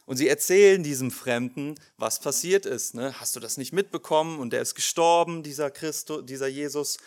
Und 0.04 0.18
sie 0.18 0.28
erzählen 0.28 0.82
diesem 0.82 1.10
Fremden, 1.10 1.76
was 1.96 2.20
passiert 2.20 2.66
ist. 2.66 2.94
Ne? 2.94 3.18
Hast 3.18 3.34
du 3.34 3.40
das 3.40 3.56
nicht 3.56 3.72
mitbekommen? 3.72 4.38
Und 4.38 4.52
der 4.52 4.60
ist 4.60 4.74
gestorben, 4.74 5.42
dieser 5.42 5.70
Christus, 5.70 6.26
dieser 6.26 6.46
Jesus. 6.46 6.98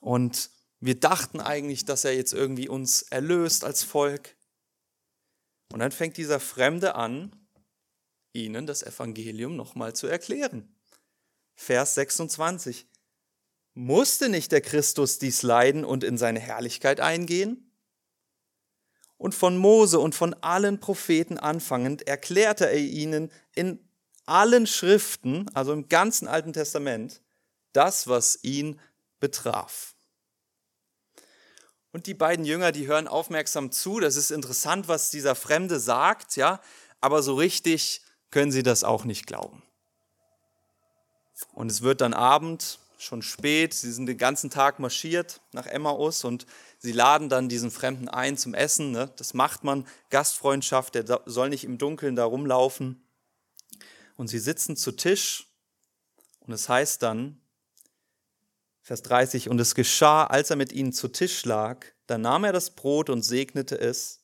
Und 0.00 0.50
wir 0.78 0.94
dachten 0.94 1.40
eigentlich, 1.40 1.84
dass 1.84 2.04
er 2.04 2.14
jetzt 2.14 2.32
irgendwie 2.32 2.68
uns 2.68 3.02
erlöst 3.02 3.64
als 3.64 3.82
Volk. 3.82 4.36
Und 5.72 5.80
dann 5.80 5.90
fängt 5.90 6.16
dieser 6.16 6.38
Fremde 6.38 6.94
an, 6.94 7.39
ihnen 8.32 8.66
das 8.66 8.82
Evangelium 8.82 9.56
nochmal 9.56 9.94
zu 9.94 10.06
erklären. 10.06 10.74
Vers 11.54 11.94
26. 11.94 12.86
Musste 13.74 14.28
nicht 14.28 14.52
der 14.52 14.60
Christus 14.60 15.18
dies 15.18 15.42
leiden 15.42 15.84
und 15.84 16.04
in 16.04 16.18
seine 16.18 16.40
Herrlichkeit 16.40 17.00
eingehen? 17.00 17.70
Und 19.16 19.34
von 19.34 19.56
Mose 19.56 19.98
und 19.98 20.14
von 20.14 20.34
allen 20.34 20.80
Propheten 20.80 21.38
anfangend 21.38 22.08
erklärte 22.08 22.66
er 22.66 22.78
ihnen 22.78 23.30
in 23.54 23.78
allen 24.24 24.66
Schriften, 24.66 25.46
also 25.54 25.72
im 25.72 25.88
ganzen 25.88 26.26
Alten 26.26 26.52
Testament, 26.52 27.20
das, 27.72 28.08
was 28.08 28.38
ihn 28.42 28.80
betraf. 29.18 29.94
Und 31.92 32.06
die 32.06 32.14
beiden 32.14 32.44
Jünger, 32.44 32.72
die 32.72 32.86
hören 32.86 33.08
aufmerksam 33.08 33.72
zu. 33.72 34.00
Das 34.00 34.16
ist 34.16 34.30
interessant, 34.30 34.88
was 34.88 35.10
dieser 35.10 35.34
Fremde 35.34 35.80
sagt, 35.80 36.36
ja, 36.36 36.60
aber 37.00 37.22
so 37.22 37.34
richtig 37.34 38.02
können 38.30 38.52
sie 38.52 38.62
das 38.62 38.84
auch 38.84 39.04
nicht 39.04 39.26
glauben. 39.26 39.62
Und 41.52 41.70
es 41.70 41.82
wird 41.82 42.00
dann 42.00 42.14
Abend, 42.14 42.78
schon 42.98 43.22
spät, 43.22 43.72
sie 43.72 43.92
sind 43.92 44.06
den 44.06 44.18
ganzen 44.18 44.50
Tag 44.50 44.78
marschiert 44.78 45.40
nach 45.52 45.66
Emmaus 45.66 46.24
und 46.24 46.46
sie 46.78 46.92
laden 46.92 47.28
dann 47.28 47.48
diesen 47.48 47.70
Fremden 47.70 48.08
ein 48.08 48.36
zum 48.36 48.54
Essen. 48.54 48.90
Ne? 48.90 49.10
Das 49.16 49.32
macht 49.32 49.64
man, 49.64 49.86
Gastfreundschaft, 50.10 50.94
der 50.94 51.22
soll 51.24 51.48
nicht 51.48 51.64
im 51.64 51.78
Dunkeln 51.78 52.14
da 52.14 52.24
rumlaufen. 52.24 53.02
Und 54.16 54.28
sie 54.28 54.38
sitzen 54.38 54.76
zu 54.76 54.92
Tisch 54.92 55.48
und 56.40 56.52
es 56.52 56.68
heißt 56.68 57.02
dann, 57.02 57.40
Vers 58.82 59.02
30, 59.02 59.48
und 59.48 59.58
es 59.60 59.74
geschah, 59.74 60.24
als 60.24 60.50
er 60.50 60.56
mit 60.56 60.72
ihnen 60.72 60.92
zu 60.92 61.08
Tisch 61.08 61.44
lag, 61.44 61.86
da 62.06 62.18
nahm 62.18 62.44
er 62.44 62.52
das 62.52 62.70
Brot 62.70 63.08
und 63.08 63.22
segnete 63.22 63.78
es, 63.78 64.20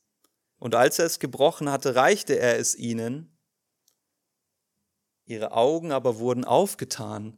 und 0.59 0.75
als 0.75 0.99
er 0.99 1.05
es 1.05 1.19
gebrochen 1.19 1.71
hatte, 1.71 1.95
reichte 1.95 2.39
er 2.39 2.59
es 2.59 2.75
ihnen, 2.75 3.36
Ihre 5.27 5.53
Augen 5.53 5.93
aber 5.93 6.19
wurden 6.19 6.45
aufgetan 6.45 7.37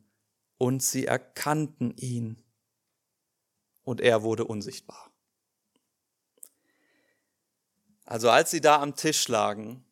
und 0.58 0.82
sie 0.82 1.06
erkannten 1.06 1.96
ihn. 1.96 2.42
Und 3.82 4.00
er 4.00 4.22
wurde 4.22 4.44
unsichtbar. 4.44 5.10
Also 8.04 8.30
als 8.30 8.50
sie 8.50 8.60
da 8.60 8.80
am 8.80 8.94
Tisch 8.94 9.28
lagen, 9.28 9.84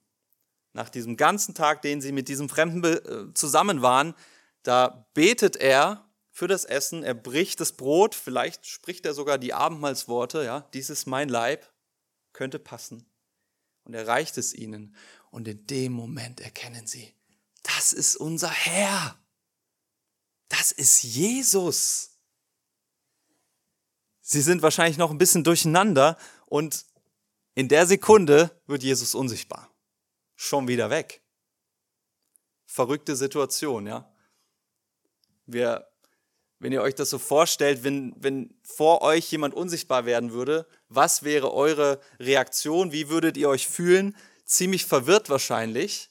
nach 0.74 0.90
diesem 0.90 1.16
ganzen 1.16 1.54
Tag, 1.54 1.80
den 1.82 2.02
sie 2.02 2.12
mit 2.12 2.28
diesem 2.28 2.48
Fremden 2.50 2.84
äh, 2.84 3.34
zusammen 3.34 3.80
waren, 3.80 4.14
da 4.62 5.06
betet 5.14 5.56
er 5.56 6.06
für 6.30 6.48
das 6.48 6.66
Essen, 6.66 7.02
er 7.02 7.14
bricht 7.14 7.60
das 7.60 7.72
Brot, 7.72 8.14
vielleicht 8.14 8.66
spricht 8.66 9.06
er 9.06 9.14
sogar 9.14 9.38
die 9.38 9.54
Abendmahlsworte, 9.54 10.44
ja, 10.44 10.68
dies 10.74 10.90
ist 10.90 11.06
mein 11.06 11.30
Leib, 11.30 11.72
könnte 12.34 12.58
passen. 12.58 13.06
Und 13.84 13.94
er 13.94 14.06
reicht 14.06 14.36
es 14.36 14.52
ihnen. 14.52 14.94
Und 15.30 15.48
in 15.48 15.66
dem 15.66 15.92
Moment 15.92 16.40
erkennen 16.40 16.86
sie, 16.86 17.15
das 17.66 17.92
ist 17.92 18.16
unser 18.16 18.50
Herr. 18.50 19.18
Das 20.48 20.70
ist 20.72 21.02
Jesus. 21.02 22.10
Sie 24.20 24.40
sind 24.40 24.62
wahrscheinlich 24.62 24.98
noch 24.98 25.10
ein 25.10 25.18
bisschen 25.18 25.44
durcheinander 25.44 26.16
und 26.46 26.84
in 27.54 27.68
der 27.68 27.86
Sekunde 27.86 28.50
wird 28.66 28.82
Jesus 28.82 29.14
unsichtbar. 29.14 29.70
Schon 30.36 30.68
wieder 30.68 30.90
weg. 30.90 31.22
Verrückte 32.66 33.16
Situation, 33.16 33.86
ja. 33.86 34.12
Wir, 35.46 35.88
wenn 36.58 36.72
ihr 36.72 36.82
euch 36.82 36.94
das 36.94 37.10
so 37.10 37.18
vorstellt, 37.18 37.82
wenn, 37.82 38.14
wenn 38.16 38.54
vor 38.62 39.02
euch 39.02 39.30
jemand 39.30 39.54
unsichtbar 39.54 40.06
werden 40.06 40.32
würde, 40.32 40.68
was 40.88 41.22
wäre 41.22 41.52
eure 41.52 42.00
Reaktion? 42.18 42.92
Wie 42.92 43.08
würdet 43.08 43.36
ihr 43.36 43.48
euch 43.48 43.66
fühlen? 43.66 44.16
Ziemlich 44.44 44.84
verwirrt 44.84 45.30
wahrscheinlich. 45.30 46.10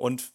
Und 0.00 0.32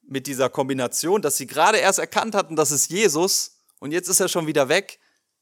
mit 0.00 0.26
dieser 0.26 0.50
Kombination, 0.50 1.22
dass 1.22 1.36
sie 1.36 1.46
gerade 1.46 1.78
erst 1.78 2.00
erkannt 2.00 2.34
hatten, 2.34 2.56
das 2.56 2.72
ist 2.72 2.90
Jesus 2.90 3.60
und 3.78 3.92
jetzt 3.92 4.08
ist 4.08 4.18
er 4.18 4.26
schon 4.26 4.48
wieder 4.48 4.68
weg, 4.68 4.98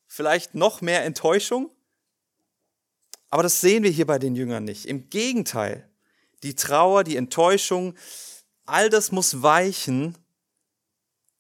vielleicht 0.07 0.55
noch 0.55 0.83
mehr 0.83 1.07
Enttäuschung. 1.07 1.71
Aber 3.31 3.43
das 3.43 3.63
sehen 3.63 3.83
wir 3.83 3.91
hier 3.91 4.07
bei 4.07 4.19
den 4.19 4.35
Jüngern 4.37 4.65
nicht. 4.65 4.85
Im 4.85 5.09
Gegenteil, 5.09 5.89
die 6.43 6.55
Trauer, 6.55 7.03
die 7.03 7.17
Enttäuschung, 7.17 7.95
all 8.67 8.91
das 8.91 9.11
muss 9.11 9.41
weichen 9.41 10.19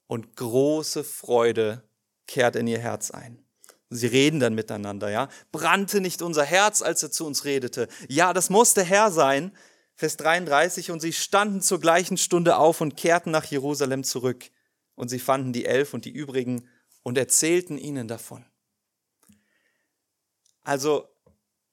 und 0.06 0.36
große 0.36 1.04
Freude 1.04 1.82
kehrt 2.26 2.56
in 2.56 2.66
ihr 2.66 2.78
Herz 2.78 3.10
ein. 3.10 3.44
Sie 3.90 4.06
reden 4.06 4.40
dann 4.40 4.54
miteinander, 4.54 5.10
ja. 5.10 5.28
Brannte 5.52 6.00
nicht 6.00 6.22
unser 6.22 6.44
Herz, 6.46 6.80
als 6.80 7.02
er 7.02 7.10
zu 7.10 7.26
uns 7.26 7.44
redete. 7.44 7.88
Ja, 8.08 8.32
das 8.32 8.48
muss 8.48 8.72
der 8.72 8.84
Herr 8.84 9.10
sein, 9.10 9.54
Vers 10.00 10.16
33, 10.16 10.92
und 10.92 11.00
sie 11.00 11.12
standen 11.12 11.60
zur 11.60 11.78
gleichen 11.78 12.16
Stunde 12.16 12.56
auf 12.56 12.80
und 12.80 12.96
kehrten 12.96 13.30
nach 13.30 13.44
Jerusalem 13.44 14.02
zurück. 14.02 14.50
Und 14.94 15.10
sie 15.10 15.18
fanden 15.18 15.52
die 15.52 15.66
Elf 15.66 15.92
und 15.92 16.06
die 16.06 16.10
übrigen 16.10 16.66
und 17.02 17.18
erzählten 17.18 17.76
ihnen 17.76 18.08
davon. 18.08 18.46
Also, 20.62 21.06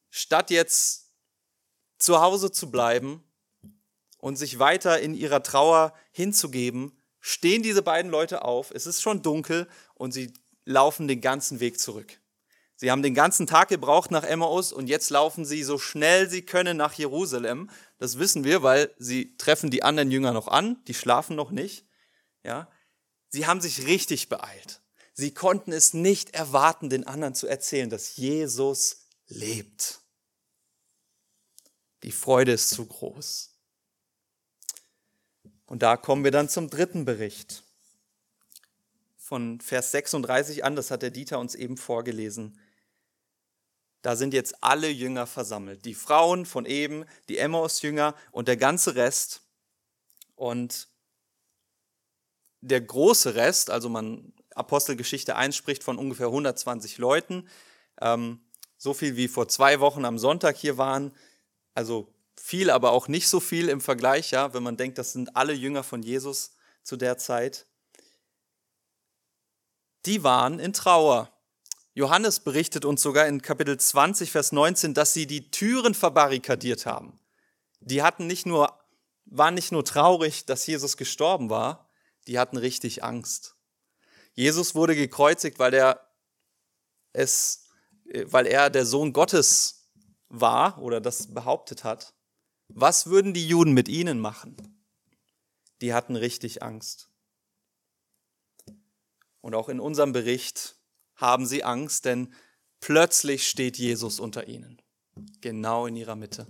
statt 0.10 0.52
jetzt 0.52 1.10
zu 2.00 2.20
Hause 2.20 2.52
zu 2.52 2.70
bleiben 2.70 3.24
und 4.18 4.36
sich 4.36 4.60
weiter 4.60 5.00
in 5.00 5.14
ihrer 5.14 5.42
Trauer 5.42 5.94
hinzugeben, 6.12 7.00
stehen 7.22 7.64
diese 7.64 7.82
beiden 7.82 8.12
Leute 8.12 8.44
auf, 8.44 8.72
es 8.72 8.88
ist 8.88 9.02
schon 9.02 9.22
dunkel 9.22 9.70
und 9.94 10.12
sie 10.12 10.34
laufen 10.66 11.08
den 11.08 11.22
ganzen 11.22 11.62
Weg 11.62 11.80
zurück. 11.80 12.20
Sie 12.80 12.92
haben 12.92 13.02
den 13.02 13.16
ganzen 13.16 13.48
Tag 13.48 13.70
gebraucht 13.70 14.12
nach 14.12 14.24
Emmaus 14.24 14.72
und 14.72 14.88
jetzt 14.88 15.10
laufen 15.10 15.46
sie 15.46 15.64
so 15.64 15.80
schnell 15.80 16.30
sie 16.30 16.44
können 16.44 16.78
nach 16.78 16.94
Jerusalem. 16.94 17.72
Das 17.98 18.20
wissen 18.20 18.44
wir, 18.44 18.62
weil 18.62 18.94
sie 19.00 19.36
treffen 19.38 19.72
die 19.72 19.82
anderen 19.82 20.12
Jünger 20.12 20.32
noch 20.32 20.48
an, 20.48 20.78
die 20.86 20.94
schlafen 20.94 21.36
noch 21.36 21.50
nicht. 21.50 21.88
Ja, 22.44 22.70
sie 23.30 23.48
haben 23.48 23.62
sich 23.62 23.88
richtig 23.88 24.30
beeilt. 24.30 24.82
Sie 25.14 25.34
konnten 25.34 25.72
es 25.72 25.96
nicht 25.96 26.36
erwarten, 26.36 26.92
den 26.92 27.08
anderen 27.08 27.34
zu 27.34 27.48
erzählen, 27.48 27.90
dass 27.90 28.16
Jesus 28.16 29.08
lebt. 29.28 30.02
Die 32.04 32.12
Freude 32.12 32.52
ist 32.52 32.70
zu 32.70 32.86
groß. 32.86 33.56
Und 35.66 35.82
da 35.82 35.98
kommen 35.98 36.24
wir 36.24 36.32
dann 36.32 36.48
zum 36.48 36.70
dritten 36.70 37.06
Bericht. 37.06 37.64
Von 39.18 39.60
Vers 39.62 39.90
36 39.92 40.64
an, 40.64 40.76
das 40.76 40.92
hat 40.92 41.02
der 41.02 41.10
Dieter 41.10 41.40
uns 41.40 41.56
eben 41.56 41.76
vorgelesen. 41.76 42.60
Da 44.08 44.16
sind 44.16 44.34
jetzt 44.34 44.64
alle 44.64 44.88
Jünger 44.88 45.28
versammelt. 45.28 45.84
Die 45.84 45.94
Frauen 45.94 46.46
von 46.46 46.66
eben, 46.66 47.04
die 47.28 47.40
Emmaus-Jünger 47.40 48.16
und 48.32 48.48
der 48.48 48.56
ganze 48.56 48.96
Rest. 48.96 49.42
Und 50.38 50.88
der 52.62 52.80
große 52.80 53.36
Rest, 53.36 53.70
also 53.70 53.90
man 53.90 54.32
Apostelgeschichte 54.56 55.36
1 55.36 55.58
spricht 55.58 55.84
von 55.84 55.98
ungefähr 55.98 56.28
120 56.28 57.00
Leuten, 57.00 57.50
ähm, 58.00 58.40
so 58.78 58.94
viel 58.94 59.18
wie 59.18 59.28
vor 59.28 59.50
zwei 59.50 59.82
Wochen 59.82 60.06
am 60.06 60.18
Sonntag 60.18 60.56
hier 60.56 60.78
waren, 60.78 61.14
also 61.74 62.08
viel, 62.38 62.70
aber 62.70 62.94
auch 62.94 63.10
nicht 63.10 63.28
so 63.28 63.42
viel 63.42 63.68
im 63.68 63.82
Vergleich, 63.82 64.32
ja, 64.32 64.54
wenn 64.54 64.64
man 64.64 64.78
denkt, 64.78 64.98
das 65.00 65.12
sind 65.12 65.36
alle 65.36 65.52
Jünger 65.52 65.84
von 65.84 66.02
Jesus 66.02 66.52
zu 66.82 66.96
der 66.96 67.18
Zeit. 67.18 67.66
Die 70.06 70.24
waren 70.24 70.60
in 70.60 70.72
Trauer. 70.72 71.37
Johannes 71.98 72.42
berichtet 72.42 72.86
uns 72.86 73.02
sogar 73.02 73.26
in 73.26 73.42
Kapitel 73.42 73.76
20, 73.76 74.30
Vers 74.30 74.52
19, 74.52 74.94
dass 74.94 75.14
sie 75.14 75.26
die 75.26 75.50
Türen 75.50 75.96
verbarrikadiert 75.96 76.86
haben. 76.86 77.20
Die 77.80 78.04
hatten 78.04 78.28
nicht 78.28 78.46
nur, 78.46 78.72
waren 79.26 79.56
nicht 79.56 79.72
nur 79.72 79.84
traurig, 79.84 80.46
dass 80.46 80.68
Jesus 80.68 80.96
gestorben 80.96 81.50
war, 81.50 81.90
die 82.28 82.38
hatten 82.38 82.58
richtig 82.58 83.04
Angst. 83.04 83.56
Jesus 84.34 84.76
wurde 84.76 84.96
gekreuzigt, 84.96 85.58
weil 85.58 85.74
er 85.74 86.08
es, 87.14 87.68
weil 88.26 88.46
er 88.46 88.70
der 88.70 88.86
Sohn 88.86 89.12
Gottes 89.12 89.90
war 90.30 90.80
oder 90.80 91.02
das 91.02 91.34
behauptet 91.34 91.84
hat. 91.84 92.14
Was 92.68 93.08
würden 93.08 93.34
die 93.34 93.48
Juden 93.48 93.74
mit 93.74 93.88
ihnen 93.88 94.20
machen? 94.20 94.86
Die 95.82 95.96
hatten 95.96 96.16
richtig 96.16 96.62
Angst. 96.62 97.10
Und 99.42 99.56
auch 99.56 99.68
in 99.68 99.80
unserem 99.80 100.12
Bericht 100.12 100.77
haben 101.18 101.46
sie 101.46 101.64
Angst, 101.64 102.06
denn 102.06 102.34
plötzlich 102.80 103.48
steht 103.48 103.78
Jesus 103.78 104.20
unter 104.20 104.48
ihnen, 104.48 104.82
genau 105.42 105.86
in 105.86 105.96
ihrer 105.96 106.16
Mitte. 106.16 106.48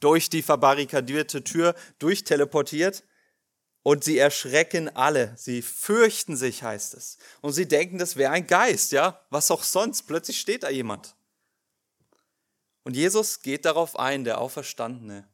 Durch 0.00 0.30
die 0.30 0.42
verbarrikadierte 0.42 1.42
Tür 1.44 1.74
durchteleportiert 1.98 3.04
und 3.82 4.04
sie 4.04 4.18
erschrecken 4.18 4.94
alle. 4.94 5.34
Sie 5.36 5.62
fürchten 5.62 6.36
sich, 6.36 6.62
heißt 6.62 6.94
es. 6.94 7.18
Und 7.40 7.52
sie 7.52 7.66
denken, 7.66 7.98
das 7.98 8.16
wäre 8.16 8.32
ein 8.32 8.46
Geist, 8.46 8.92
ja? 8.92 9.20
Was 9.30 9.50
auch 9.50 9.62
sonst. 9.62 10.02
Plötzlich 10.02 10.40
steht 10.40 10.62
da 10.62 10.70
jemand. 10.70 11.16
Und 12.82 12.96
Jesus 12.96 13.40
geht 13.40 13.64
darauf 13.64 13.98
ein, 13.98 14.24
der 14.24 14.40
Auferstandene. 14.40 15.26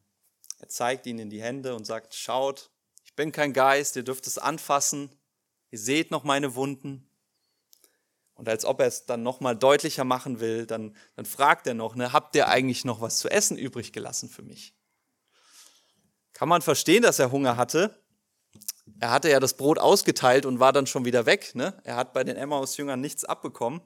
Er 0.59 0.69
zeigt 0.69 1.05
ihnen 1.05 1.29
die 1.29 1.41
Hände 1.41 1.75
und 1.75 1.85
sagt, 1.85 2.13
schaut, 2.13 2.69
ich 3.03 3.15
bin 3.15 3.31
kein 3.31 3.51
Geist, 3.51 3.95
ihr 3.95 4.03
dürft 4.03 4.27
es 4.27 4.37
anfassen, 4.37 5.09
ihr 5.69 5.79
seht 5.79 6.11
noch 6.11 6.23
meine 6.23 6.55
Wunden. 6.55 7.09
Und 8.41 8.49
als 8.49 8.65
ob 8.65 8.79
er 8.79 8.87
es 8.87 9.05
dann 9.05 9.21
nochmal 9.21 9.55
deutlicher 9.55 10.03
machen 10.03 10.39
will, 10.39 10.65
dann, 10.65 10.95
dann 11.15 11.25
fragt 11.25 11.67
er 11.67 11.75
noch, 11.75 11.93
ne, 11.93 12.11
habt 12.11 12.35
ihr 12.35 12.47
eigentlich 12.47 12.85
noch 12.85 12.99
was 12.99 13.19
zu 13.19 13.29
essen 13.29 13.55
übrig 13.55 13.93
gelassen 13.93 14.29
für 14.29 14.41
mich? 14.41 14.73
Kann 16.33 16.49
man 16.49 16.63
verstehen, 16.63 17.03
dass 17.03 17.19
er 17.19 17.31
Hunger 17.31 17.55
hatte. 17.55 18.03
Er 18.99 19.11
hatte 19.11 19.29
ja 19.29 19.39
das 19.39 19.57
Brot 19.57 19.77
ausgeteilt 19.77 20.47
und 20.47 20.59
war 20.59 20.73
dann 20.73 20.87
schon 20.87 21.05
wieder 21.05 21.27
weg. 21.27 21.53
Ne? 21.53 21.79
Er 21.83 21.97
hat 21.97 22.13
bei 22.13 22.23
den 22.23 22.35
Emmaus-Jüngern 22.35 22.99
nichts 22.99 23.25
abbekommen. 23.25 23.79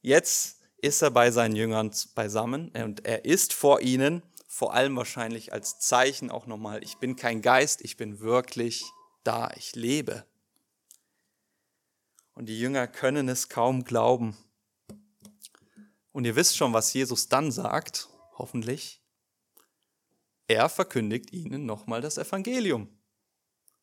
Jetzt 0.00 0.60
ist 0.76 1.02
er 1.02 1.10
bei 1.10 1.32
seinen 1.32 1.56
Jüngern 1.56 1.90
beisammen 2.14 2.70
und 2.76 3.04
er 3.04 3.24
ist 3.24 3.52
vor 3.52 3.80
ihnen, 3.80 4.22
vor 4.46 4.72
allem 4.72 4.94
wahrscheinlich 4.96 5.52
als 5.52 5.80
Zeichen 5.80 6.30
auch 6.30 6.46
nochmal, 6.46 6.84
ich 6.84 6.98
bin 6.98 7.16
kein 7.16 7.42
Geist, 7.42 7.80
ich 7.82 7.96
bin 7.96 8.20
wirklich 8.20 8.84
da, 9.24 9.50
ich 9.56 9.74
lebe. 9.74 10.24
Und 12.34 12.46
die 12.46 12.58
Jünger 12.58 12.86
können 12.86 13.28
es 13.28 13.48
kaum 13.48 13.84
glauben. 13.84 14.36
Und 16.12 16.24
ihr 16.24 16.36
wisst 16.36 16.56
schon, 16.56 16.72
was 16.72 16.92
Jesus 16.92 17.28
dann 17.28 17.50
sagt, 17.50 18.08
hoffentlich. 18.38 19.00
Er 20.46 20.68
verkündigt 20.68 21.32
ihnen 21.32 21.64
nochmal 21.64 22.00
das 22.00 22.18
Evangelium. 22.18 22.88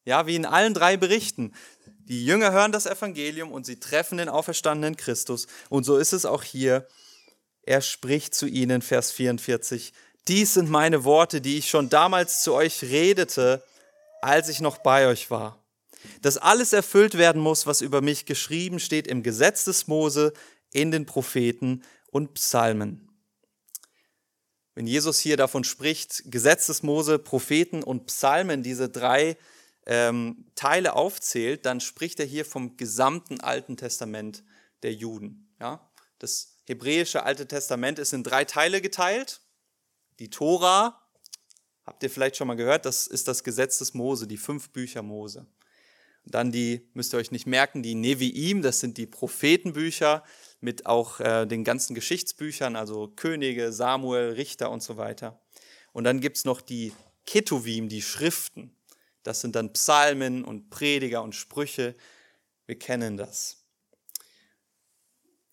Ja, 0.03 0.27
wie 0.27 0.35
in 0.35 0.45
allen 0.45 0.73
drei 0.73 0.97
Berichten. 0.97 1.53
Die 1.99 2.25
Jünger 2.25 2.51
hören 2.51 2.71
das 2.71 2.85
Evangelium 2.85 3.51
und 3.51 3.65
sie 3.65 3.79
treffen 3.79 4.17
den 4.17 4.29
auferstandenen 4.29 4.97
Christus. 4.97 5.47
Und 5.69 5.83
so 5.83 5.97
ist 5.97 6.13
es 6.13 6.25
auch 6.25 6.43
hier. 6.43 6.87
Er 7.63 7.81
spricht 7.81 8.33
zu 8.33 8.47
ihnen, 8.47 8.81
Vers 8.81 9.11
44, 9.11 9.93
dies 10.27 10.55
sind 10.55 10.69
meine 10.69 11.03
Worte, 11.03 11.41
die 11.41 11.57
ich 11.57 11.69
schon 11.69 11.89
damals 11.89 12.41
zu 12.41 12.53
euch 12.53 12.83
redete, 12.83 13.63
als 14.21 14.49
ich 14.49 14.59
noch 14.61 14.79
bei 14.79 15.07
euch 15.07 15.29
war. 15.31 15.60
Dass 16.21 16.37
alles 16.37 16.73
erfüllt 16.73 17.17
werden 17.17 17.41
muss, 17.41 17.65
was 17.65 17.81
über 17.81 18.01
mich 18.01 18.25
geschrieben 18.25 18.79
steht 18.79 19.07
im 19.07 19.23
Gesetz 19.23 19.65
des 19.65 19.87
Mose, 19.87 20.33
in 20.71 20.91
den 20.91 21.05
Propheten 21.05 21.83
und 22.11 22.33
Psalmen. 22.33 23.09
Wenn 24.73 24.87
Jesus 24.87 25.19
hier 25.19 25.37
davon 25.37 25.63
spricht, 25.63 26.23
Gesetz 26.31 26.67
des 26.67 26.81
Mose, 26.81 27.19
Propheten 27.19 27.83
und 27.83 28.05
Psalmen, 28.05 28.63
diese 28.63 28.89
drei 28.89 29.37
ähm, 29.85 30.45
Teile 30.55 30.93
aufzählt, 30.93 31.65
dann 31.65 31.81
spricht 31.81 32.19
er 32.19 32.25
hier 32.25 32.45
vom 32.45 32.77
gesamten 32.77 33.41
Alten 33.41 33.77
Testament 33.77 34.43
der 34.83 34.93
Juden. 34.93 35.53
Ja? 35.59 35.91
Das 36.19 36.57
hebräische 36.65 37.23
Alte 37.23 37.47
Testament 37.47 37.99
ist 37.99 38.13
in 38.13 38.23
drei 38.23 38.45
Teile 38.45 38.81
geteilt. 38.81 39.41
Die 40.19 40.29
Tora, 40.29 41.01
habt 41.85 42.03
ihr 42.03 42.09
vielleicht 42.09 42.37
schon 42.37 42.47
mal 42.47 42.55
gehört, 42.55 42.85
das 42.85 43.07
ist 43.07 43.27
das 43.27 43.43
Gesetz 43.43 43.79
des 43.79 43.93
Mose, 43.93 44.27
die 44.27 44.37
fünf 44.37 44.69
Bücher 44.69 45.01
Mose. 45.01 45.47
Dann 46.25 46.51
die, 46.51 46.87
müsst 46.93 47.13
ihr 47.13 47.17
euch 47.17 47.31
nicht 47.31 47.47
merken, 47.47 47.81
die 47.81 47.95
Neviim, 47.95 48.61
das 48.61 48.79
sind 48.79 48.97
die 48.97 49.07
Prophetenbücher 49.07 50.23
mit 50.59 50.85
auch 50.85 51.19
äh, 51.19 51.45
den 51.47 51.63
ganzen 51.63 51.95
Geschichtsbüchern, 51.95 52.75
also 52.75 53.07
Könige, 53.07 53.73
Samuel, 53.73 54.33
Richter 54.33 54.69
und 54.69 54.83
so 54.83 54.97
weiter. 54.97 55.41
Und 55.93 56.03
dann 56.03 56.21
gibt 56.21 56.37
es 56.37 56.45
noch 56.45 56.61
die 56.61 56.93
Ketuvim, 57.25 57.89
die 57.89 58.01
Schriften. 58.01 58.75
Das 59.23 59.41
sind 59.41 59.55
dann 59.55 59.73
Psalmen 59.73 60.43
und 60.43 60.69
Prediger 60.69 61.23
und 61.23 61.35
Sprüche. 61.35 61.95
Wir 62.65 62.77
kennen 62.77 63.17
das. 63.17 63.65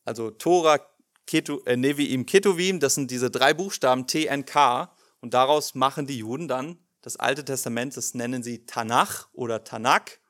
Also 0.04 0.31
Tora, 0.31 0.81
Ketu, 1.26 1.61
äh, 1.66 1.76
Neviim, 1.76 2.24
Ketuvim, 2.24 2.81
das 2.81 2.94
sind 2.94 3.11
diese 3.11 3.31
drei 3.31 3.52
Buchstaben 3.54 4.07
TNK. 4.07 4.90
Und 5.20 5.35
daraus 5.35 5.74
machen 5.74 6.07
die 6.07 6.18
Juden 6.18 6.48
dann 6.48 6.78
das 7.02 7.16
Alte 7.16 7.44
Testament, 7.44 7.96
das 7.96 8.14
nennen 8.14 8.42
sie 8.42 8.66
Tanach 8.66 9.28
oder 9.33 9.64
Tanak. 9.64 10.20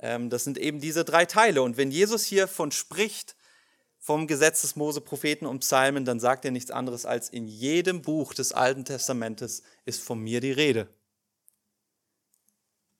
Ähm, 0.00 0.30
das 0.30 0.44
sind 0.44 0.58
eben 0.58 0.80
diese 0.80 1.04
drei 1.04 1.24
Teile. 1.24 1.62
Und 1.62 1.76
wenn 1.76 1.90
Jesus 1.90 2.24
hier 2.24 2.48
von 2.48 2.70
spricht, 2.70 3.36
vom 3.98 4.26
Gesetz 4.26 4.62
des 4.62 4.76
Mose, 4.76 5.00
Propheten 5.00 5.46
und 5.46 5.60
Psalmen, 5.60 6.04
dann 6.04 6.20
sagt 6.20 6.44
er 6.44 6.50
nichts 6.50 6.70
anderes 6.70 7.04
als 7.04 7.28
in 7.28 7.48
jedem 7.48 8.02
Buch 8.02 8.32
des 8.32 8.52
Alten 8.52 8.84
Testamentes 8.84 9.62
ist 9.84 10.02
von 10.02 10.20
mir 10.20 10.40
die 10.40 10.52
Rede. 10.52 10.88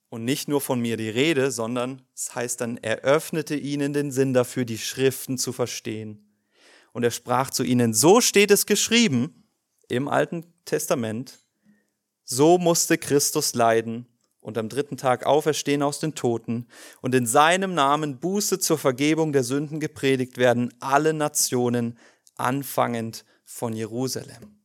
Und 0.09 0.25
nicht 0.25 0.47
nur 0.47 0.59
von 0.59 0.79
mir 0.79 0.97
die 0.97 1.09
Rede, 1.09 1.51
sondern 1.51 2.01
es 2.15 2.35
heißt 2.35 2.61
dann, 2.61 2.77
er 2.77 3.01
öffnete 3.01 3.55
ihnen 3.55 3.93
den 3.93 4.11
Sinn 4.11 4.33
dafür, 4.33 4.65
die 4.65 4.77
Schriften 4.77 5.37
zu 5.37 5.53
verstehen. 5.53 6.35
Und 6.91 7.03
er 7.03 7.11
sprach 7.11 7.51
zu 7.51 7.63
ihnen, 7.63 7.93
so 7.93 8.19
steht 8.19 8.51
es 8.51 8.65
geschrieben 8.65 9.47
im 9.87 10.07
Alten 10.07 10.51
Testament, 10.65 11.39
so 12.23 12.57
musste 12.57 12.97
Christus 12.97 13.53
leiden 13.53 14.08
und 14.41 14.57
am 14.57 14.69
dritten 14.69 14.97
Tag 14.97 15.25
auferstehen 15.25 15.83
aus 15.83 15.99
den 15.99 16.15
Toten 16.15 16.67
und 17.01 17.13
in 17.13 17.25
seinem 17.25 17.73
Namen 17.73 18.19
Buße 18.19 18.59
zur 18.59 18.77
Vergebung 18.77 19.33
der 19.33 19.43
Sünden 19.43 19.79
gepredigt 19.79 20.37
werden, 20.37 20.73
alle 20.79 21.13
Nationen, 21.13 21.97
anfangend 22.35 23.25
von 23.43 23.73
Jerusalem. 23.73 24.59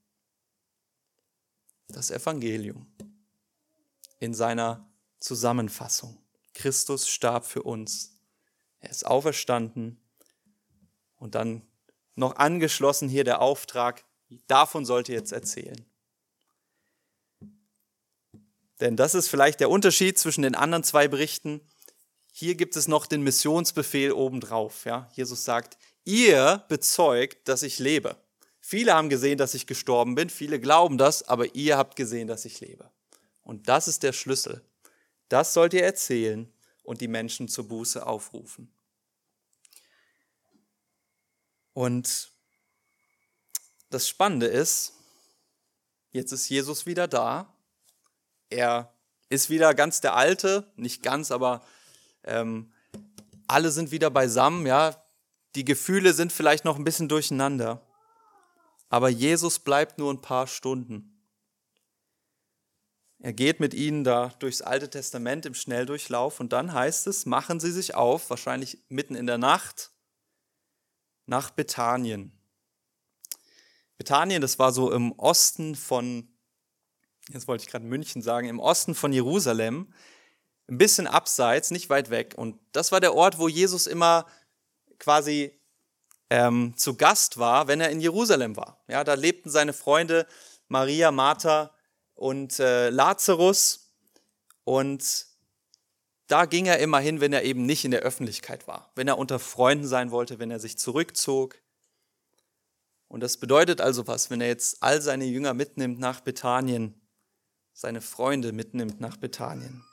Das 1.89 2.11
Evangelium 2.11 2.87
in 4.21 4.33
seiner 4.33 4.89
Zusammenfassung. 5.21 6.19
Christus 6.55 7.09
starb 7.09 7.45
für 7.47 7.63
uns. 7.63 8.19
Er 8.81 8.91
ist 8.91 9.07
auferstanden. 9.07 10.01
Und 11.17 11.35
dann 11.35 11.63
noch 12.15 12.37
angeschlossen 12.37 13.09
hier 13.09 13.25
der 13.25 13.41
Auftrag, 13.41 14.05
davon 14.47 14.85
sollt 14.85 15.09
ihr 15.09 15.17
jetzt 15.17 15.33
erzählen. 15.33 15.85
Denn 18.81 18.97
das 18.97 19.15
ist 19.15 19.29
vielleicht 19.29 19.61
der 19.61 19.71
Unterschied 19.71 20.19
zwischen 20.19 20.43
den 20.43 20.55
anderen 20.55 20.85
zwei 20.85 21.09
Berichten. 21.09 21.61
Hier 22.33 22.55
gibt 22.57 22.77
es 22.77 22.89
noch 22.89 23.07
den 23.07 23.23
Missionsbefehl 23.23 24.13
obendrauf. 24.13 24.85
Ja? 24.85 25.09
Jesus 25.15 25.45
sagt, 25.45 25.79
ihr 26.05 26.65
bezeugt, 26.69 27.49
dass 27.49 27.63
ich 27.63 27.79
lebe. 27.79 28.17
Viele 28.61 28.95
haben 28.95 29.11
gesehen, 29.11 29.39
dass 29.39 29.55
ich 29.55 29.67
gestorben 29.67 30.15
bin, 30.15 30.31
viele 30.31 30.59
glauben 30.59 30.97
das, 30.97 31.23
aber 31.29 31.55
ihr 31.55 31.77
habt 31.77 31.97
gesehen, 31.97 32.27
dass 32.27 32.47
ich 32.47 32.61
lebe. 32.61 32.91
Und 33.43 33.69
das 33.69 33.89
ist 33.89 34.03
der 34.03 34.13
Schlüssel. 34.15 34.65
Das 35.29 35.53
sollt 35.53 35.75
ihr 35.75 35.85
erzählen 35.85 36.51
und 36.83 37.01
die 37.01 37.09
Menschen 37.09 37.49
zur 37.49 37.69
Buße 37.69 38.07
aufrufen. 38.07 38.73
Und 41.75 42.31
das 43.91 44.09
Spannende 44.09 44.47
ist, 44.47 44.95
jetzt 46.11 46.33
ist 46.33 46.49
Jesus 46.49 46.87
wieder 46.87 47.07
da. 47.07 47.54
Er 48.55 48.95
ist 49.31 49.51
wieder 49.51 49.75
ganz 49.75 50.01
der 50.01 50.15
Alte, 50.15 50.73
nicht 50.77 51.03
ganz, 51.03 51.33
aber 51.33 51.63
ähm, 52.23 52.73
alle 53.49 53.73
sind 53.73 53.91
wieder 53.91 54.11
beisammen. 54.11 54.65
Ja, 54.65 55.03
die 55.57 55.65
Gefühle 55.65 56.15
sind 56.15 56.33
vielleicht 56.33 56.65
noch 56.65 56.77
ein 56.77 56.85
bisschen 56.85 57.09
durcheinander, 57.09 57.85
aber 58.89 59.09
Jesus 59.09 59.59
bleibt 59.59 59.99
nur 59.99 60.13
ein 60.13 60.23
paar 60.23 60.47
Stunden. 60.47 61.11
Er 63.19 63.33
geht 63.33 63.59
mit 63.59 63.75
ihnen 63.75 64.05
da 64.05 64.29
durchs 64.39 64.63
Alte 64.63 64.89
Testament 64.89 65.47
im 65.47 65.55
Schnelldurchlauf 65.55 66.39
und 66.39 66.53
dann 66.53 66.73
heißt 66.73 67.09
es, 67.09 67.27
machen 67.27 67.59
sie 67.59 67.73
sich 67.73 67.97
auf, 67.97 68.31
wahrscheinlich 68.31 68.85
mitten 68.89 69.17
in 69.17 69.27
der 69.27 69.39
Nacht, 69.39 69.91
nach 71.27 71.51
Bethanien. 71.51 72.39
Bethanien, 73.97 74.43
das 74.43 74.61
war 74.61 74.73
so 74.73 74.93
im 74.93 75.13
Osten 75.13 75.75
von, 75.75 76.34
jetzt 77.31 77.49
wollte 77.49 77.65
ich 77.65 77.71
gerade 77.71 77.85
München 77.85 78.23
sagen, 78.23 78.49
im 78.49 78.61
Osten 78.61 78.95
von 78.95 79.13
Jerusalem, 79.13 79.93
ein 80.69 80.79
bisschen 80.79 81.07
abseits, 81.07 81.71
nicht 81.71 81.91
weit 81.91 82.11
weg. 82.11 82.35
Und 82.37 82.59
das 82.73 82.93
war 82.93 83.01
der 83.01 83.15
Ort, 83.15 83.39
wo 83.39 83.49
Jesus 83.49 83.87
immer 83.87 84.27
quasi 84.99 85.59
ähm, 86.31 86.75
zu 86.77 86.97
Gast 86.97 87.39
war, 87.39 87.69
wenn 87.69 87.81
er 87.81 87.91
in 87.91 88.01
Jerusalem 88.01 88.57
war. 88.57 88.83
Ja, 88.89 89.05
da 89.05 89.15
lebten 89.15 89.51
seine 89.51 89.73
Freunde 89.73 90.27
Maria, 90.69 91.11
Martha 91.11 91.71
und 92.15 92.59
äh, 92.59 92.91
Lazarus. 92.91 93.93
Und 94.65 95.27
da 96.27 96.47
ging 96.47 96.67
er 96.67 96.79
immer 96.79 97.01
hin, 97.01 97.21
wenn 97.21 97.35
er 97.35 97.43
eben 97.43 97.67
nicht 97.67 97.85
in 97.85 97.91
der 97.91 98.01
Öffentlichkeit 98.01 98.67
war, 98.67 98.91
wenn 98.95 99.09
er 99.09 99.19
unter 99.19 99.39
Freunden 99.39 99.87
sein 99.87 100.11
wollte, 100.11 100.39
wenn 100.39 100.51
er 100.51 100.59
sich 100.59 100.79
zurückzog. 100.79 101.59
Und 103.09 103.21
das 103.21 103.37
bedeutet 103.37 103.81
also 103.83 104.07
was, 104.07 104.31
wenn 104.31 104.41
er 104.41 104.49
jetzt 104.49 104.83
all 104.83 105.03
seine 105.03 105.27
Jünger 105.27 105.53
mitnimmt 105.53 106.01
nach 106.01 106.21
Bethanien, 106.21 107.01
seine 107.75 108.01
Freunde 108.01 108.53
mitnimmt 108.53 109.01
nach 109.01 109.17
Bethanien. 109.17 109.85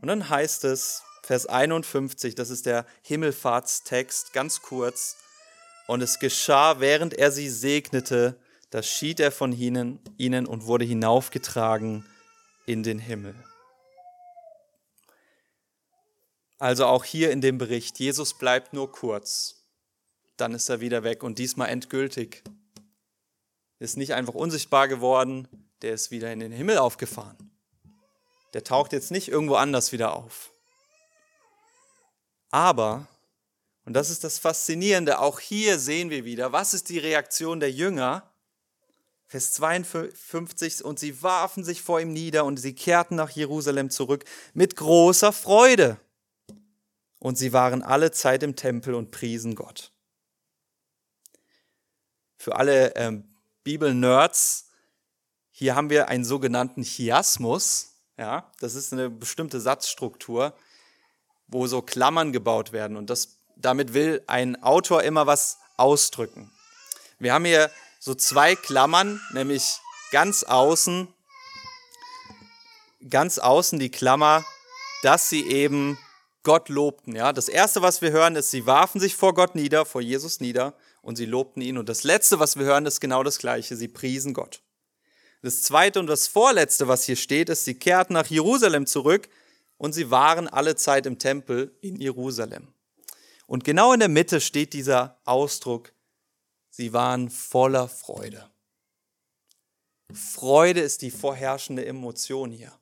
Und 0.00 0.08
dann 0.08 0.28
heißt 0.28 0.64
es, 0.64 1.02
Vers 1.22 1.46
51, 1.46 2.34
das 2.34 2.50
ist 2.50 2.66
der 2.66 2.86
Himmelfahrtstext, 3.02 4.32
ganz 4.32 4.62
kurz. 4.62 5.16
Und 5.86 6.00
es 6.00 6.18
geschah, 6.18 6.80
während 6.80 7.14
er 7.14 7.30
sie 7.30 7.48
segnete, 7.48 8.40
da 8.70 8.82
schied 8.82 9.20
er 9.20 9.30
von 9.30 9.52
ihnen, 9.52 10.00
und 10.46 10.66
wurde 10.66 10.84
hinaufgetragen 10.84 12.04
in 12.64 12.82
den 12.82 12.98
Himmel. 12.98 13.34
Also 16.58 16.86
auch 16.86 17.04
hier 17.04 17.30
in 17.30 17.40
dem 17.40 17.58
Bericht, 17.58 17.98
Jesus 17.98 18.34
bleibt 18.34 18.72
nur 18.72 18.90
kurz, 18.90 19.66
dann 20.36 20.54
ist 20.54 20.68
er 20.68 20.80
wieder 20.80 21.02
weg 21.02 21.22
und 21.22 21.38
diesmal 21.38 21.68
endgültig. 21.68 22.42
Ist 23.78 23.98
nicht 23.98 24.14
einfach 24.14 24.34
unsichtbar 24.34 24.88
geworden, 24.88 25.65
der 25.82 25.94
ist 25.94 26.10
wieder 26.10 26.32
in 26.32 26.40
den 26.40 26.52
Himmel 26.52 26.78
aufgefahren. 26.78 27.50
Der 28.54 28.64
taucht 28.64 28.92
jetzt 28.92 29.10
nicht 29.10 29.28
irgendwo 29.28 29.56
anders 29.56 29.92
wieder 29.92 30.14
auf. 30.14 30.50
Aber, 32.50 33.06
und 33.84 33.92
das 33.92 34.10
ist 34.10 34.24
das 34.24 34.38
Faszinierende, 34.38 35.18
auch 35.18 35.40
hier 35.40 35.78
sehen 35.78 36.10
wir 36.10 36.24
wieder, 36.24 36.52
was 36.52 36.74
ist 36.74 36.88
die 36.88 36.98
Reaktion 36.98 37.60
der 37.60 37.70
Jünger? 37.70 38.30
Vers 39.28 39.52
52, 39.54 40.84
und 40.84 41.00
sie 41.00 41.22
warfen 41.22 41.64
sich 41.64 41.82
vor 41.82 42.00
ihm 42.00 42.12
nieder 42.12 42.44
und 42.44 42.58
sie 42.58 42.74
kehrten 42.74 43.16
nach 43.16 43.30
Jerusalem 43.30 43.90
zurück 43.90 44.24
mit 44.54 44.76
großer 44.76 45.32
Freude. 45.32 45.98
Und 47.18 47.36
sie 47.36 47.52
waren 47.52 47.82
alle 47.82 48.12
Zeit 48.12 48.44
im 48.44 48.54
Tempel 48.54 48.94
und 48.94 49.10
priesen 49.10 49.56
Gott. 49.56 49.90
Für 52.36 52.54
alle 52.54 52.94
ähm, 52.94 53.24
Bibel-Nerds, 53.64 54.65
hier 55.58 55.74
haben 55.74 55.88
wir 55.88 56.08
einen 56.08 56.26
sogenannten 56.26 56.82
Chiasmus. 56.82 57.94
Ja, 58.18 58.52
das 58.60 58.74
ist 58.74 58.92
eine 58.92 59.08
bestimmte 59.08 59.58
Satzstruktur, 59.58 60.54
wo 61.48 61.66
so 61.66 61.80
Klammern 61.80 62.34
gebaut 62.34 62.72
werden. 62.72 62.98
Und 62.98 63.08
das, 63.08 63.38
damit 63.56 63.94
will 63.94 64.22
ein 64.26 64.62
Autor 64.62 65.02
immer 65.02 65.26
was 65.26 65.56
ausdrücken. 65.78 66.52
Wir 67.18 67.32
haben 67.32 67.46
hier 67.46 67.70
so 68.00 68.14
zwei 68.14 68.54
Klammern, 68.54 69.18
nämlich 69.32 69.78
ganz 70.10 70.42
außen, 70.42 71.08
ganz 73.08 73.38
außen 73.38 73.78
die 73.78 73.90
Klammer, 73.90 74.44
dass 75.02 75.30
sie 75.30 75.46
eben 75.46 75.96
Gott 76.42 76.68
lobten. 76.68 77.16
Ja, 77.16 77.32
das 77.32 77.48
erste, 77.48 77.80
was 77.80 78.02
wir 78.02 78.10
hören, 78.10 78.36
ist, 78.36 78.50
sie 78.50 78.66
warfen 78.66 79.00
sich 79.00 79.16
vor 79.16 79.32
Gott 79.32 79.54
nieder, 79.54 79.86
vor 79.86 80.02
Jesus 80.02 80.38
nieder 80.38 80.74
und 81.00 81.16
sie 81.16 81.24
lobten 81.24 81.62
ihn. 81.62 81.78
Und 81.78 81.88
das 81.88 82.04
letzte, 82.04 82.40
was 82.40 82.58
wir 82.58 82.66
hören, 82.66 82.84
ist 82.84 83.00
genau 83.00 83.22
das 83.22 83.38
gleiche. 83.38 83.74
Sie 83.74 83.88
priesen 83.88 84.34
Gott. 84.34 84.60
Das 85.46 85.62
zweite 85.62 86.00
und 86.00 86.08
das 86.08 86.26
vorletzte, 86.26 86.88
was 86.88 87.04
hier 87.04 87.14
steht, 87.14 87.50
ist, 87.50 87.64
sie 87.64 87.78
kehrten 87.78 88.14
nach 88.14 88.26
Jerusalem 88.26 88.84
zurück 88.84 89.28
und 89.78 89.92
sie 89.92 90.10
waren 90.10 90.48
alle 90.48 90.74
Zeit 90.74 91.06
im 91.06 91.20
Tempel 91.20 91.72
in 91.80 92.00
Jerusalem. 92.00 92.74
Und 93.46 93.62
genau 93.62 93.92
in 93.92 94.00
der 94.00 94.08
Mitte 94.08 94.40
steht 94.40 94.72
dieser 94.72 95.20
Ausdruck, 95.24 95.92
sie 96.70 96.92
waren 96.92 97.30
voller 97.30 97.88
Freude. 97.88 98.50
Freude 100.12 100.80
ist 100.80 101.02
die 101.02 101.12
vorherrschende 101.12 101.86
Emotion 101.86 102.50
hier. 102.50 102.76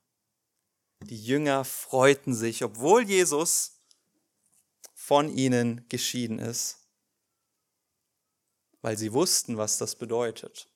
Die 1.03 1.23
Jünger 1.23 1.67
freuten 1.67 2.33
sich, 2.35 2.65
obwohl 2.65 3.03
Jesus 3.03 3.83
von 4.95 5.29
ihnen 5.29 5.87
geschieden 5.91 6.39
ist, 6.39 6.79
weil 8.81 8.97
sie 8.97 9.13
wussten, 9.13 9.59
was 9.59 9.77
das 9.77 9.97
bedeutet. 9.97 10.71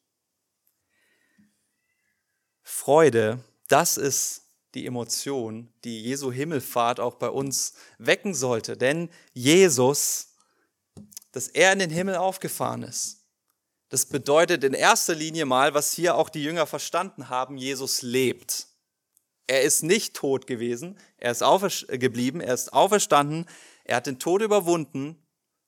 Freude, 2.71 3.43
das 3.69 3.97
ist 3.97 4.43
die 4.75 4.85
Emotion, 4.85 5.73
die 5.85 6.03
Jesu 6.03 6.31
Himmelfahrt 6.31 7.01
auch 7.01 7.15
bei 7.15 7.31
uns 7.31 7.73
wecken 7.97 8.35
sollte. 8.35 8.77
Denn 8.77 9.09
Jesus, 9.33 10.35
dass 11.33 11.49
er 11.49 11.73
in 11.73 11.79
den 11.79 11.89
Himmel 11.89 12.17
aufgefahren 12.17 12.83
ist, 12.83 13.25
das 13.89 14.05
bedeutet 14.05 14.65
in 14.65 14.75
erster 14.75 15.15
Linie 15.15 15.47
mal, 15.47 15.73
was 15.73 15.95
hier 15.95 16.15
auch 16.15 16.29
die 16.29 16.45
Jünger 16.45 16.67
verstanden 16.67 17.31
haben, 17.31 17.57
Jesus 17.57 18.03
lebt. 18.03 18.67
Er 19.47 19.63
ist 19.63 19.83
nicht 19.83 20.15
tot 20.15 20.47
gewesen, 20.47 20.99
er 21.17 21.33
ist 21.33 21.89
geblieben, 21.89 22.43
er 22.43 22.53
ist 22.53 22.75
auferstanden, 22.75 23.47
er 23.85 23.97
hat 23.97 24.07
den 24.07 24.19
Tod 24.19 24.43
überwunden 24.43 25.17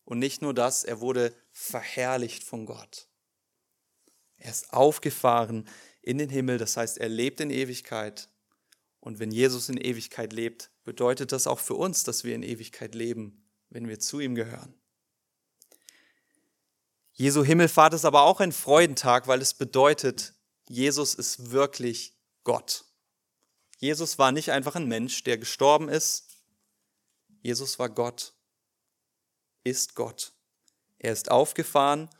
und 0.04 0.18
nicht 0.18 0.42
nur 0.42 0.52
das, 0.52 0.84
er 0.84 1.00
wurde 1.00 1.34
verherrlicht 1.50 2.44
von 2.44 2.66
Gott. 2.66 3.06
Er 4.36 4.50
ist 4.50 4.72
aufgefahren 4.72 5.66
in 6.02 6.18
den 6.18 6.28
Himmel, 6.28 6.58
das 6.58 6.76
heißt, 6.76 6.98
er 6.98 7.08
lebt 7.08 7.40
in 7.40 7.50
Ewigkeit. 7.50 8.28
Und 9.00 9.18
wenn 9.18 9.30
Jesus 9.30 9.68
in 9.68 9.76
Ewigkeit 9.76 10.32
lebt, 10.32 10.70
bedeutet 10.84 11.32
das 11.32 11.46
auch 11.46 11.58
für 11.58 11.74
uns, 11.74 12.04
dass 12.04 12.24
wir 12.24 12.34
in 12.34 12.42
Ewigkeit 12.42 12.94
leben, 12.94 13.44
wenn 13.70 13.88
wir 13.88 13.98
zu 13.98 14.20
ihm 14.20 14.34
gehören. 14.34 14.74
Jesu 17.12 17.44
Himmelfahrt 17.44 17.92
ist 17.94 18.04
aber 18.04 18.22
auch 18.22 18.40
ein 18.40 18.52
Freudentag, 18.52 19.26
weil 19.26 19.42
es 19.42 19.54
bedeutet, 19.54 20.34
Jesus 20.68 21.14
ist 21.14 21.50
wirklich 21.50 22.14
Gott. 22.44 22.84
Jesus 23.78 24.18
war 24.18 24.32
nicht 24.32 24.52
einfach 24.52 24.74
ein 24.74 24.88
Mensch, 24.88 25.22
der 25.24 25.36
gestorben 25.36 25.88
ist. 25.88 26.28
Jesus 27.42 27.78
war 27.78 27.88
Gott, 27.88 28.34
ist 29.64 29.94
Gott. 29.94 30.32
Er 30.98 31.12
ist 31.12 31.30
aufgefahren 31.30 32.10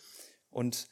und 0.51 0.89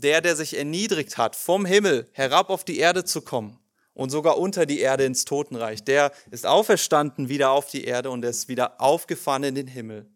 der, 0.00 0.20
der 0.20 0.36
sich 0.36 0.56
erniedrigt 0.56 1.18
hat, 1.18 1.36
vom 1.36 1.64
Himmel 1.64 2.08
herab 2.12 2.50
auf 2.50 2.64
die 2.64 2.78
Erde 2.78 3.04
zu 3.04 3.22
kommen 3.22 3.58
und 3.94 4.10
sogar 4.10 4.38
unter 4.38 4.66
die 4.66 4.80
Erde 4.80 5.04
ins 5.04 5.24
Totenreich, 5.24 5.84
der 5.84 6.12
ist 6.30 6.46
auferstanden 6.46 7.28
wieder 7.28 7.50
auf 7.50 7.70
die 7.70 7.84
Erde 7.84 8.10
und 8.10 8.24
ist 8.24 8.48
wieder 8.48 8.80
aufgefahren 8.80 9.44
in 9.44 9.54
den 9.54 9.66
Himmel, 9.66 10.06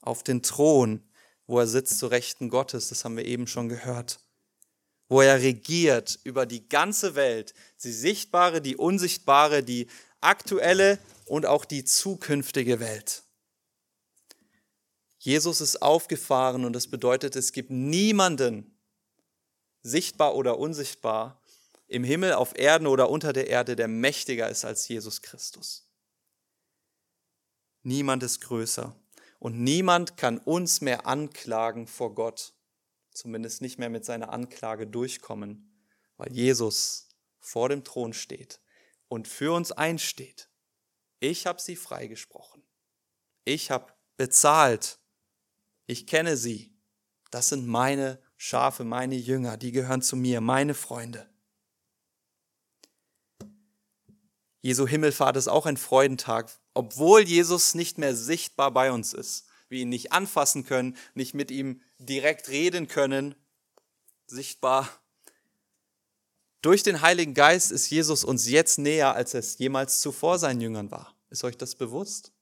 auf 0.00 0.22
den 0.22 0.42
Thron, 0.42 1.02
wo 1.46 1.58
er 1.58 1.66
sitzt 1.66 1.98
zu 1.98 2.06
Rechten 2.06 2.48
Gottes, 2.48 2.88
das 2.88 3.04
haben 3.04 3.16
wir 3.16 3.24
eben 3.24 3.46
schon 3.46 3.68
gehört 3.68 4.18
wo 5.12 5.20
er 5.20 5.42
regiert 5.42 6.18
über 6.24 6.46
die 6.46 6.70
ganze 6.70 7.14
Welt, 7.14 7.52
die 7.84 7.92
sichtbare, 7.92 8.62
die 8.62 8.76
unsichtbare, 8.76 9.62
die 9.62 9.88
aktuelle 10.22 10.98
und 11.26 11.44
auch 11.44 11.66
die 11.66 11.84
zukünftige 11.84 12.80
Welt. 12.80 13.22
Jesus 15.18 15.60
ist 15.60 15.82
aufgefahren 15.82 16.64
und 16.64 16.72
das 16.72 16.86
bedeutet, 16.86 17.36
es 17.36 17.52
gibt 17.52 17.70
niemanden, 17.70 18.71
sichtbar 19.82 20.34
oder 20.34 20.58
unsichtbar, 20.58 21.40
im 21.88 22.04
Himmel, 22.04 22.32
auf 22.32 22.58
Erden 22.58 22.86
oder 22.86 23.10
unter 23.10 23.32
der 23.32 23.48
Erde, 23.48 23.76
der 23.76 23.88
mächtiger 23.88 24.48
ist 24.48 24.64
als 24.64 24.88
Jesus 24.88 25.20
Christus. 25.20 25.86
Niemand 27.82 28.22
ist 28.22 28.40
größer 28.40 28.96
und 29.38 29.60
niemand 29.60 30.16
kann 30.16 30.38
uns 30.38 30.80
mehr 30.80 31.06
anklagen 31.06 31.86
vor 31.86 32.14
Gott 32.14 32.54
zumindest 33.14 33.62
nicht 33.62 33.78
mehr 33.78 33.90
mit 33.90 34.04
seiner 34.04 34.32
Anklage 34.32 34.86
durchkommen, 34.86 35.70
weil 36.16 36.32
Jesus 36.32 37.08
vor 37.38 37.68
dem 37.68 37.84
Thron 37.84 38.12
steht 38.12 38.60
und 39.08 39.28
für 39.28 39.54
uns 39.54 39.72
einsteht. 39.72 40.48
Ich 41.20 41.46
habe 41.46 41.60
sie 41.60 41.76
freigesprochen. 41.76 42.62
Ich 43.44 43.70
habe 43.70 43.92
bezahlt. 44.16 44.98
Ich 45.86 46.06
kenne 46.06 46.36
sie. 46.36 46.74
Das 47.30 47.48
sind 47.48 47.66
meine 47.66 48.20
Schafe, 48.44 48.84
meine 48.84 49.14
Jünger, 49.14 49.56
die 49.56 49.72
gehören 49.72 50.02
zu 50.02 50.16
mir, 50.16 50.40
meine 50.40 50.74
Freunde. 50.74 51.28
Jesu 54.60 54.86
Himmelfahrt 54.86 55.36
ist 55.36 55.48
auch 55.48 55.66
ein 55.66 55.76
Freudentag, 55.76 56.50
obwohl 56.74 57.22
Jesus 57.22 57.74
nicht 57.74 57.98
mehr 57.98 58.14
sichtbar 58.16 58.70
bei 58.70 58.90
uns 58.92 59.12
ist 59.12 59.46
wir 59.72 59.80
ihn 59.80 59.88
nicht 59.88 60.12
anfassen 60.12 60.64
können, 60.64 60.96
nicht 61.14 61.34
mit 61.34 61.50
ihm 61.50 61.80
direkt 61.98 62.48
reden 62.48 62.86
können, 62.86 63.34
sichtbar. 64.26 64.88
Durch 66.60 66.84
den 66.84 67.00
Heiligen 67.00 67.34
Geist 67.34 67.72
ist 67.72 67.90
Jesus 67.90 68.22
uns 68.22 68.48
jetzt 68.48 68.78
näher, 68.78 69.14
als 69.14 69.34
es 69.34 69.58
jemals 69.58 70.00
zuvor 70.00 70.38
seinen 70.38 70.60
Jüngern 70.60 70.92
war. 70.92 71.16
Ist 71.30 71.42
euch 71.42 71.56
das 71.56 71.74
bewusst? 71.74 72.32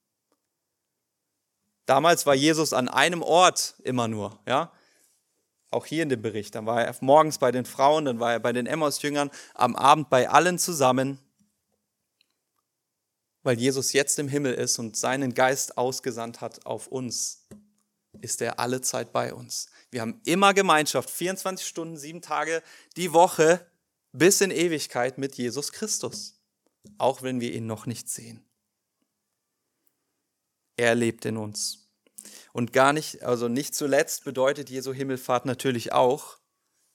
Damals 1.86 2.26
war 2.26 2.34
Jesus 2.34 2.72
an 2.72 2.88
einem 2.88 3.22
Ort 3.22 3.76
immer 3.84 4.08
nur, 4.08 4.38
ja? 4.46 4.72
Auch 5.70 5.87
hier 5.87 6.02
in 6.02 6.09
dem 6.09 6.22
Bericht. 6.22 6.54
Dann 6.54 6.66
war 6.66 6.85
er 6.85 6.94
morgens 7.00 7.38
bei 7.38 7.52
den 7.52 7.64
Frauen, 7.64 8.04
dann 8.04 8.20
war 8.20 8.33
er 8.33 8.40
bei 8.40 8.52
den 8.52 8.66
Emmaus-Jüngern, 8.66 9.30
am 9.54 9.76
Abend 9.76 10.11
bei 10.11 10.28
allen 10.28 10.59
zusammen, 10.59 11.18
weil 13.42 13.59
Jesus 13.59 13.92
jetzt 13.92 14.18
im 14.18 14.28
Himmel 14.28 14.54
ist 14.54 14.78
und 14.78 14.96
seinen 14.96 15.35
Geist 15.35 15.78
ausgesandt 15.78 16.40
hat 16.40 16.66
auf 16.66 16.88
uns, 16.88 17.46
ist 18.20 18.42
er 18.42 18.59
alle 18.59 18.80
Zeit 18.80 19.12
bei 19.12 19.33
uns. 19.33 19.68
Wir 19.90 20.00
haben 20.02 20.20
immer 20.24 20.52
Gemeinschaft, 20.54 21.09
24 21.11 21.66
Stunden, 21.66 21.96
sieben 21.96 22.20
Tage 22.20 22.62
die 22.96 23.12
Woche 23.12 23.66
bis 24.12 24.40
in 24.40 24.50
Ewigkeit 24.50 25.18
mit 25.18 25.37
Jesus 25.37 25.72
Christus, 25.72 26.40
auch 26.98 27.22
wenn 27.22 27.40
wir 27.40 27.52
ihn 27.52 27.66
noch 27.66 27.87
nicht 27.87 28.09
sehen. 28.09 28.44
Er 30.76 30.94
lebt 30.94 31.24
in 31.24 31.37
uns. 31.37 31.89
Und 32.52 32.72
gar 32.72 32.92
nicht, 32.92 33.22
also 33.22 33.48
nicht 33.48 33.74
zuletzt 33.74 34.24
bedeutet 34.24 34.70
Jesu 34.70 34.92
Himmelfahrt 34.92 35.46
natürlich 35.46 35.92
auch, 35.92 36.38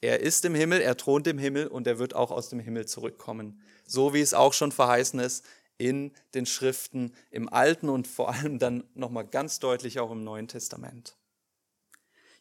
er 0.01 0.19
ist 0.19 0.45
im 0.45 0.53
Himmel, 0.53 0.81
er 0.81 0.97
thront 0.97 1.25
im 1.25 1.37
Himmel 1.37 1.67
und 1.67 1.87
er 1.87 1.97
wird 1.97 2.13
auch 2.13 2.29
aus 2.29 2.49
dem 2.49 2.59
Himmel 2.59 2.85
zurückkommen. 2.85 3.61
So 3.87 4.13
wie 4.13 4.21
es 4.21 4.33
auch 4.33 4.53
schon 4.53 4.71
verheißen 4.71 5.19
ist 5.19 5.45
in 5.77 6.11
den 6.33 6.45
Schriften 6.45 7.13
im 7.31 7.49
Alten 7.49 7.89
und 7.89 8.07
vor 8.07 8.29
allem 8.29 8.59
dann 8.59 8.83
nochmal 8.93 9.25
ganz 9.25 9.59
deutlich 9.59 9.99
auch 9.99 10.11
im 10.11 10.23
Neuen 10.23 10.47
Testament. 10.47 11.15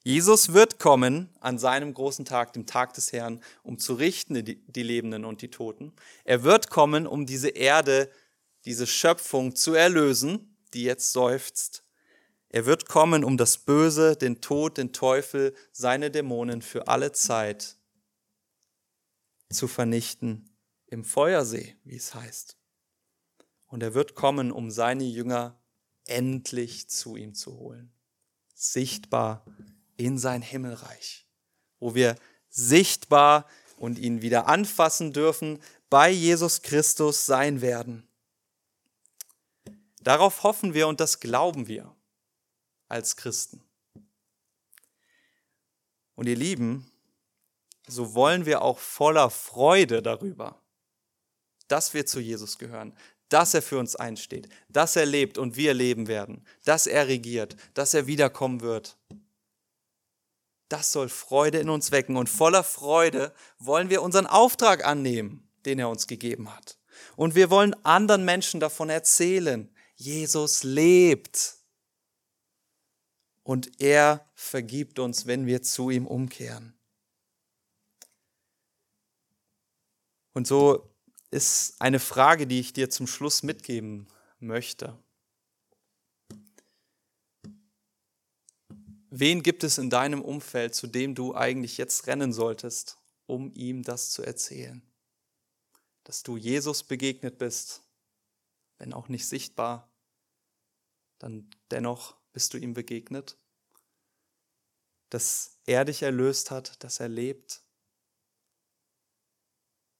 Jesus 0.02 0.52
wird 0.52 0.78
kommen 0.78 1.30
an 1.40 1.58
seinem 1.58 1.94
großen 1.94 2.26
Tag, 2.26 2.52
dem 2.52 2.66
Tag 2.66 2.92
des 2.92 3.12
Herrn, 3.12 3.42
um 3.62 3.78
zu 3.78 3.94
richten 3.94 4.44
die 4.44 4.82
Lebenden 4.82 5.24
und 5.24 5.40
die 5.40 5.50
Toten. 5.50 5.94
Er 6.24 6.42
wird 6.42 6.68
kommen, 6.68 7.06
um 7.06 7.24
diese 7.24 7.48
Erde, 7.48 8.10
diese 8.66 8.86
Schöpfung 8.86 9.56
zu 9.56 9.72
erlösen, 9.72 10.58
die 10.74 10.82
jetzt 10.82 11.12
seufzt. 11.12 11.83
Er 12.54 12.66
wird 12.66 12.88
kommen, 12.88 13.24
um 13.24 13.36
das 13.36 13.58
Böse, 13.58 14.14
den 14.14 14.40
Tod, 14.40 14.78
den 14.78 14.92
Teufel, 14.92 15.56
seine 15.72 16.12
Dämonen 16.12 16.62
für 16.62 16.86
alle 16.86 17.10
Zeit 17.10 17.78
zu 19.50 19.66
vernichten 19.66 20.48
im 20.86 21.04
Feuersee, 21.04 21.74
wie 21.82 21.96
es 21.96 22.14
heißt. 22.14 22.56
Und 23.66 23.82
er 23.82 23.94
wird 23.94 24.14
kommen, 24.14 24.52
um 24.52 24.70
seine 24.70 25.02
Jünger 25.02 25.60
endlich 26.06 26.88
zu 26.88 27.16
ihm 27.16 27.34
zu 27.34 27.58
holen. 27.58 27.92
Sichtbar 28.54 29.44
in 29.96 30.16
sein 30.16 30.40
Himmelreich, 30.40 31.26
wo 31.80 31.96
wir 31.96 32.14
sichtbar 32.50 33.48
und 33.78 33.98
ihn 33.98 34.22
wieder 34.22 34.46
anfassen 34.46 35.12
dürfen, 35.12 35.58
bei 35.90 36.08
Jesus 36.08 36.62
Christus 36.62 37.26
sein 37.26 37.62
werden. 37.62 38.06
Darauf 40.04 40.44
hoffen 40.44 40.72
wir 40.72 40.86
und 40.86 41.00
das 41.00 41.18
glauben 41.18 41.66
wir 41.66 41.93
als 42.88 43.16
Christen. 43.16 43.62
Und 46.14 46.28
ihr 46.28 46.36
Lieben, 46.36 46.90
so 47.86 48.14
wollen 48.14 48.46
wir 48.46 48.62
auch 48.62 48.78
voller 48.78 49.30
Freude 49.30 50.02
darüber, 50.02 50.60
dass 51.68 51.94
wir 51.94 52.06
zu 52.06 52.20
Jesus 52.20 52.58
gehören, 52.58 52.96
dass 53.28 53.54
er 53.54 53.62
für 53.62 53.78
uns 53.78 53.96
einsteht, 53.96 54.48
dass 54.68 54.96
er 54.96 55.06
lebt 55.06 55.38
und 55.38 55.56
wir 55.56 55.74
leben 55.74 56.06
werden, 56.06 56.46
dass 56.64 56.86
er 56.86 57.08
regiert, 57.08 57.56
dass 57.74 57.94
er 57.94 58.06
wiederkommen 58.06 58.60
wird 58.60 58.96
das 60.74 60.90
soll 60.90 61.08
Freude 61.08 61.58
in 61.58 61.68
uns 61.68 61.92
wecken. 61.92 62.16
Und 62.16 62.28
voller 62.28 62.64
Freude 62.64 63.32
wollen 63.58 63.90
wir 63.90 64.02
unseren 64.02 64.26
Auftrag 64.26 64.84
annehmen, 64.84 65.48
den 65.66 65.78
er 65.78 65.88
uns 65.88 66.08
gegeben 66.08 66.54
hat. 66.54 66.78
Und 67.16 67.36
wir 67.36 67.48
wollen 67.50 67.74
anderen 67.84 68.24
Menschen 68.24 68.58
davon 68.58 68.90
erzählen, 68.90 69.72
Jesus 69.94 70.64
lebt. 70.64 71.58
Und 73.44 73.80
er 73.80 74.28
vergibt 74.34 74.98
uns, 74.98 75.26
wenn 75.26 75.46
wir 75.46 75.62
zu 75.62 75.90
ihm 75.90 76.06
umkehren. 76.06 76.74
Und 80.32 80.46
so 80.46 80.90
ist 81.30 81.80
eine 81.80 82.00
Frage, 82.00 82.46
die 82.46 82.58
ich 82.58 82.72
dir 82.72 82.90
zum 82.90 83.06
Schluss 83.06 83.42
mitgeben 83.42 84.08
möchte. 84.40 84.98
Wen 89.10 89.42
gibt 89.44 89.62
es 89.62 89.78
in 89.78 89.90
deinem 89.90 90.22
Umfeld, 90.22 90.74
zu 90.74 90.88
dem 90.88 91.14
du 91.14 91.36
eigentlich 91.36 91.78
jetzt 91.78 92.08
rennen 92.08 92.32
solltest, 92.32 92.98
um 93.26 93.52
ihm 93.54 93.84
das 93.84 94.10
zu 94.10 94.22
erzählen? 94.22 94.82
Dass 96.02 96.24
du 96.24 96.36
Jesus 96.36 96.82
begegnet 96.82 97.38
bist, 97.38 97.82
wenn 98.78 98.92
auch 98.92 99.08
nicht 99.08 99.26
sichtbar, 99.26 99.88
dann 101.18 101.48
dennoch 101.70 102.16
bist 102.34 102.52
du 102.52 102.58
ihm 102.58 102.74
begegnet. 102.74 103.38
Dass 105.08 105.58
er 105.64 105.86
dich 105.86 106.02
erlöst 106.02 106.50
hat, 106.50 106.82
dass 106.84 107.00
er 107.00 107.08
lebt. 107.08 107.62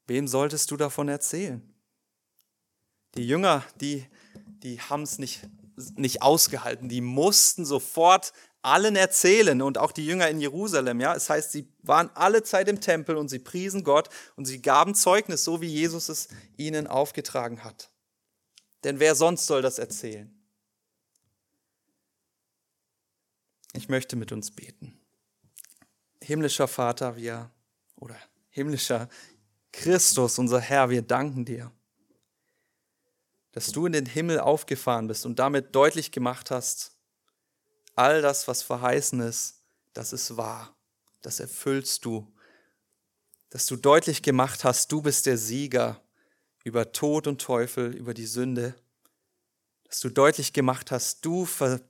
Wem 0.07 0.29
solltest 0.29 0.71
du 0.71 0.77
davon 0.77 1.09
erzählen? 1.09 1.63
Die 3.15 3.27
Jünger, 3.27 3.65
die, 3.81 4.07
die 4.63 4.81
haben 4.81 5.05
es 5.05 5.19
nicht, 5.19 5.49
nicht 5.97 6.21
ausgehalten. 6.21 6.89
Die 6.89 7.01
mussten 7.01 7.65
sofort 7.65 8.33
allen 8.61 8.97
erzählen 8.97 9.63
und 9.63 9.79
auch 9.79 9.93
die 9.93 10.05
Jünger 10.05 10.29
in 10.29 10.41
Jerusalem. 10.41 11.01
Ja, 11.01 11.15
es 11.15 11.31
heißt, 11.31 11.53
sie 11.53 11.69
waren 11.83 12.11
alle 12.15 12.43
Zeit 12.43 12.69
im 12.69 12.81
Tempel 12.81 13.17
und 13.17 13.29
sie 13.29 13.39
priesen 13.39 13.85
Gott 13.85 14.09
und 14.37 14.47
sie 14.47 14.61
gaben 14.61 14.95
Zeugnis, 14.95 15.45
so 15.45 15.61
wie 15.61 15.69
Jesus 15.69 16.09
es 16.09 16.29
ihnen 16.57 16.87
aufgetragen 16.89 17.63
hat. 17.63 17.91
Denn 18.83 18.99
wer 18.99 19.15
sonst 19.15 19.47
soll 19.47 19.63
das 19.63 19.79
erzählen? 19.79 20.44
Ich 23.77 23.89
möchte 23.89 24.17
mit 24.17 24.31
uns 24.31 24.53
beten. 24.53 24.99
Himmlischer 26.23 26.69
Vater, 26.69 27.17
wir 27.17 27.51
oder 27.97 28.17
himmlischer 28.51 29.09
Christus, 29.73 30.39
unser 30.39 30.61
Herr, 30.61 30.91
wir 30.91 31.03
danken 31.03 31.45
dir, 31.45 31.73
dass 33.51 33.73
du 33.73 33.87
in 33.87 33.93
den 33.93 34.07
Himmel 34.07 34.39
aufgefahren 34.39 35.09
bist 35.09 35.27
und 35.27 35.39
damit 35.39 35.75
deutlich 35.75 36.13
gemacht 36.13 36.53
hast, 36.53 36.93
all 37.97 38.23
das, 38.23 38.47
was 38.47 38.63
verheißen 38.63 39.21
ist, 39.21 39.61
das 39.93 40.13
ist 40.13 40.37
wahr. 40.37 40.75
Das 41.23 41.41
erfüllst 41.41 42.05
du. 42.05 42.33
Dass 43.51 43.67
du 43.67 43.77
deutlich 43.77 44.23
gemacht 44.23 44.65
hast, 44.65 44.93
du 44.93 45.03
bist 45.03 45.27
der 45.27 45.39
Sieger 45.39 46.01
über 46.65 46.93
Tod 46.93 47.27
und 47.27 47.41
Teufel, 47.41 47.95
über 47.95 48.15
die 48.15 48.27
Sünde. 48.27 48.75
Dass 49.85 50.01
du 50.01 50.11
deutlich 50.11 50.53
gemacht 50.53 50.91
hast, 50.91 51.25
du 51.25 51.45
ver 51.45 51.81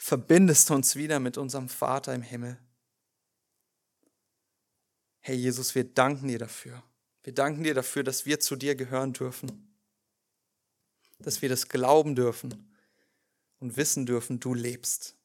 verbindest 0.00 0.70
uns 0.70 0.96
wieder 0.96 1.20
mit 1.20 1.36
unserem 1.36 1.68
Vater 1.68 2.14
im 2.14 2.22
Himmel. 2.22 2.58
Herr 5.18 5.34
Jesus, 5.34 5.74
wir 5.74 5.84
danken 5.84 6.28
dir 6.28 6.38
dafür. 6.38 6.82
Wir 7.22 7.34
danken 7.34 7.62
dir 7.62 7.74
dafür, 7.74 8.02
dass 8.02 8.24
wir 8.24 8.40
zu 8.40 8.56
dir 8.56 8.74
gehören 8.74 9.12
dürfen. 9.12 9.76
Dass 11.18 11.42
wir 11.42 11.50
das 11.50 11.68
glauben 11.68 12.16
dürfen 12.16 12.74
und 13.58 13.76
wissen 13.76 14.06
dürfen, 14.06 14.40
du 14.40 14.54
lebst. 14.54 15.16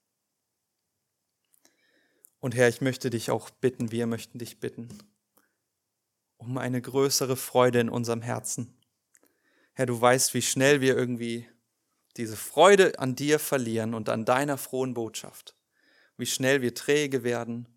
Und 2.41 2.53
Herr, 2.53 2.67
ich 2.67 2.81
möchte 2.81 3.09
dich 3.09 3.31
auch 3.31 3.49
bitten, 3.49 3.91
wir 3.91 4.07
möchten 4.07 4.39
dich 4.39 4.59
bitten, 4.59 4.89
um 6.35 6.57
eine 6.57 6.81
größere 6.81 7.37
Freude 7.37 7.79
in 7.79 7.89
unserem 7.89 8.21
Herzen. 8.21 8.75
Herr, 9.71 9.85
du 9.85 9.99
weißt, 9.99 10.33
wie 10.33 10.41
schnell 10.41 10.81
wir 10.81 10.97
irgendwie 10.97 11.47
diese 12.17 12.37
Freude 12.37 12.97
an 12.99 13.15
dir 13.15 13.39
verlieren 13.39 13.93
und 13.93 14.09
an 14.09 14.25
deiner 14.25 14.57
frohen 14.57 14.93
Botschaft. 14.93 15.55
Wie 16.17 16.25
schnell 16.25 16.61
wir 16.61 16.73
träge 16.73 17.23
werden, 17.23 17.67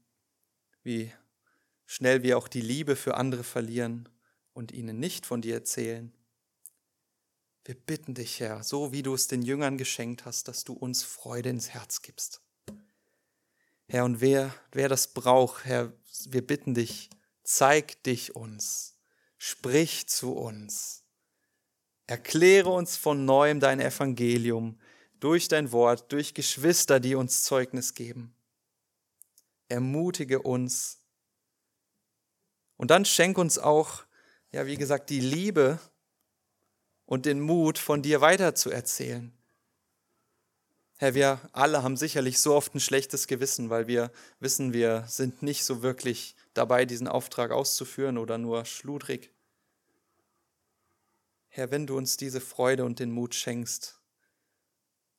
wie 0.83 1.13
schnell 1.87 2.23
wir 2.23 2.39
auch 2.39 2.49
die 2.49 2.61
Liebe 2.61 2.97
für 2.97 3.17
andere 3.17 3.43
verlieren 3.43 4.09
und 4.53 4.73
ihnen 4.73 5.01
nicht 5.01 5.27
von 5.27 5.41
dir 5.41 5.55
erzählen. 5.55 6.13
Wir 7.65 7.75
bitten 7.75 8.15
dich, 8.15 8.41
Herr, 8.41 8.63
so 8.63 8.93
wie 8.93 9.03
du 9.03 9.13
es 9.15 9.27
den 9.27 9.43
Jüngern 9.43 9.77
geschenkt 9.77 10.25
hast, 10.25 10.49
dass 10.49 10.65
du 10.65 10.73
uns 10.73 11.03
Freude 11.03 11.51
ins 11.51 11.71
Herz 11.71 12.03
gibst. 12.03 12.41
Herr, 13.89 14.05
und 14.05 14.21
wer, 14.21 14.55
wer 14.73 14.89
das 14.89 15.09
braucht, 15.15 15.65
Herr, 15.65 15.93
wir 16.27 16.47
bitten 16.47 16.75
dich, 16.75 17.11
zeig 17.43 18.03
dich 18.05 18.37
uns, 18.37 18.99
sprich 19.39 20.09
zu 20.09 20.33
uns, 20.33 20.98
erkläre 22.09 22.71
uns 22.71 22.97
von 22.97 23.25
neuem 23.25 23.61
dein 23.61 23.79
Evangelium 23.79 24.81
durch 25.21 25.47
dein 25.47 25.71
Wort, 25.71 26.11
durch 26.11 26.35
Geschwister, 26.35 26.99
die 26.99 27.15
uns 27.15 27.45
Zeugnis 27.45 27.95
geben. 27.95 28.35
Ermutige 29.69 30.43
uns. 30.43 30.99
Und 32.77 32.91
dann 32.91 33.05
schenk 33.05 33.39
uns 33.39 33.59
auch, 33.59 34.05
ja, 34.51 34.67
wie 34.67 34.77
gesagt, 34.77 35.11
die 35.11 35.21
Liebe, 35.21 35.79
und 37.09 37.25
den 37.25 37.41
Mut, 37.41 37.79
von 37.79 38.03
dir 38.03 38.21
weiterzuerzählen. 38.21 39.33
Herr, 40.99 41.15
wir 41.15 41.41
alle 41.53 41.83
haben 41.83 41.97
sicherlich 41.97 42.39
so 42.39 42.55
oft 42.55 42.75
ein 42.75 42.81
schlechtes 42.81 43.27
Gewissen, 43.27 43.71
weil 43.71 43.87
wir 43.87 44.13
wissen, 44.41 44.75
wir 44.75 45.05
sind 45.09 45.43
nicht 45.43 45.65
so 45.65 45.83
wirklich 45.83 46.37
dabei, 46.53 46.85
diesen 46.85 47.09
Auftrag 47.09 47.51
auszuführen 47.51 48.19
oder 48.19 48.37
nur 48.37 48.67
schludrig. 48.67 49.31
Herr, 51.49 51.71
wenn 51.71 51.87
du 51.87 51.97
uns 51.97 52.17
diese 52.17 52.41
Freude 52.41 52.85
und 52.85 52.99
den 52.99 53.11
Mut 53.11 53.35
schenkst, 53.35 54.01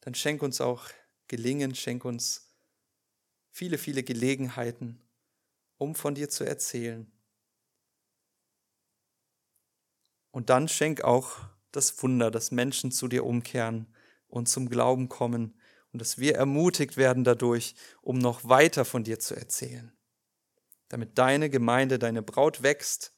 dann 0.02 0.16
schenk 0.16 0.42
uns 0.42 0.62
auch 0.62 0.90
Gelingen, 1.28 1.76
schenk 1.76 2.06
uns 2.06 2.56
viele, 3.52 3.78
viele 3.78 4.04
Gelegenheiten, 4.04 5.02
um 5.78 5.96
von 5.96 6.16
dir 6.16 6.30
zu 6.30 6.44
erzählen. 6.44 7.12
Und 10.32 10.50
dann 10.50 10.68
schenk 10.68 11.02
auch 11.02 11.38
das 11.72 12.02
Wunder, 12.02 12.32
dass 12.32 12.52
Menschen 12.52 12.92
zu 12.92 13.08
dir 13.08 13.26
umkehren 13.26 13.94
und 14.28 14.48
zum 14.48 14.70
Glauben 14.70 15.10
kommen 15.10 15.60
und 15.92 16.02
dass 16.02 16.20
wir 16.20 16.36
ermutigt 16.36 16.98
werden 16.98 17.24
dadurch, 17.24 17.76
um 18.02 18.18
noch 18.18 18.48
weiter 18.48 18.86
von 18.86 19.04
dir 19.04 19.20
zu 19.20 19.36
erzählen, 19.36 19.92
damit 20.88 21.18
deine 21.18 21.50
Gemeinde, 21.50 22.00
deine 22.00 22.22
Braut 22.22 22.64
wächst 22.64 23.14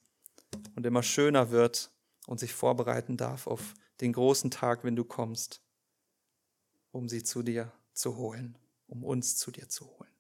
und 0.76 0.86
immer 0.86 1.04
schöner 1.04 1.52
wird 1.52 1.91
und 2.28 2.40
sich 2.40 2.54
vorbereiten 2.54 3.18
darf 3.18 3.48
auf 3.48 3.74
den 4.02 4.14
großen 4.14 4.52
Tag, 4.52 4.84
wenn 4.84 4.96
du 4.96 5.04
kommst, 5.04 5.62
um 6.92 7.08
sie 7.10 7.24
zu 7.24 7.44
dir 7.44 7.72
zu 7.94 8.18
holen, 8.18 8.58
um 8.88 9.04
uns 9.04 9.38
zu 9.38 9.52
dir 9.52 9.70
zu 9.70 9.88
holen. 9.88 10.12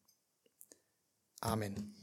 Amen. 1.41 2.00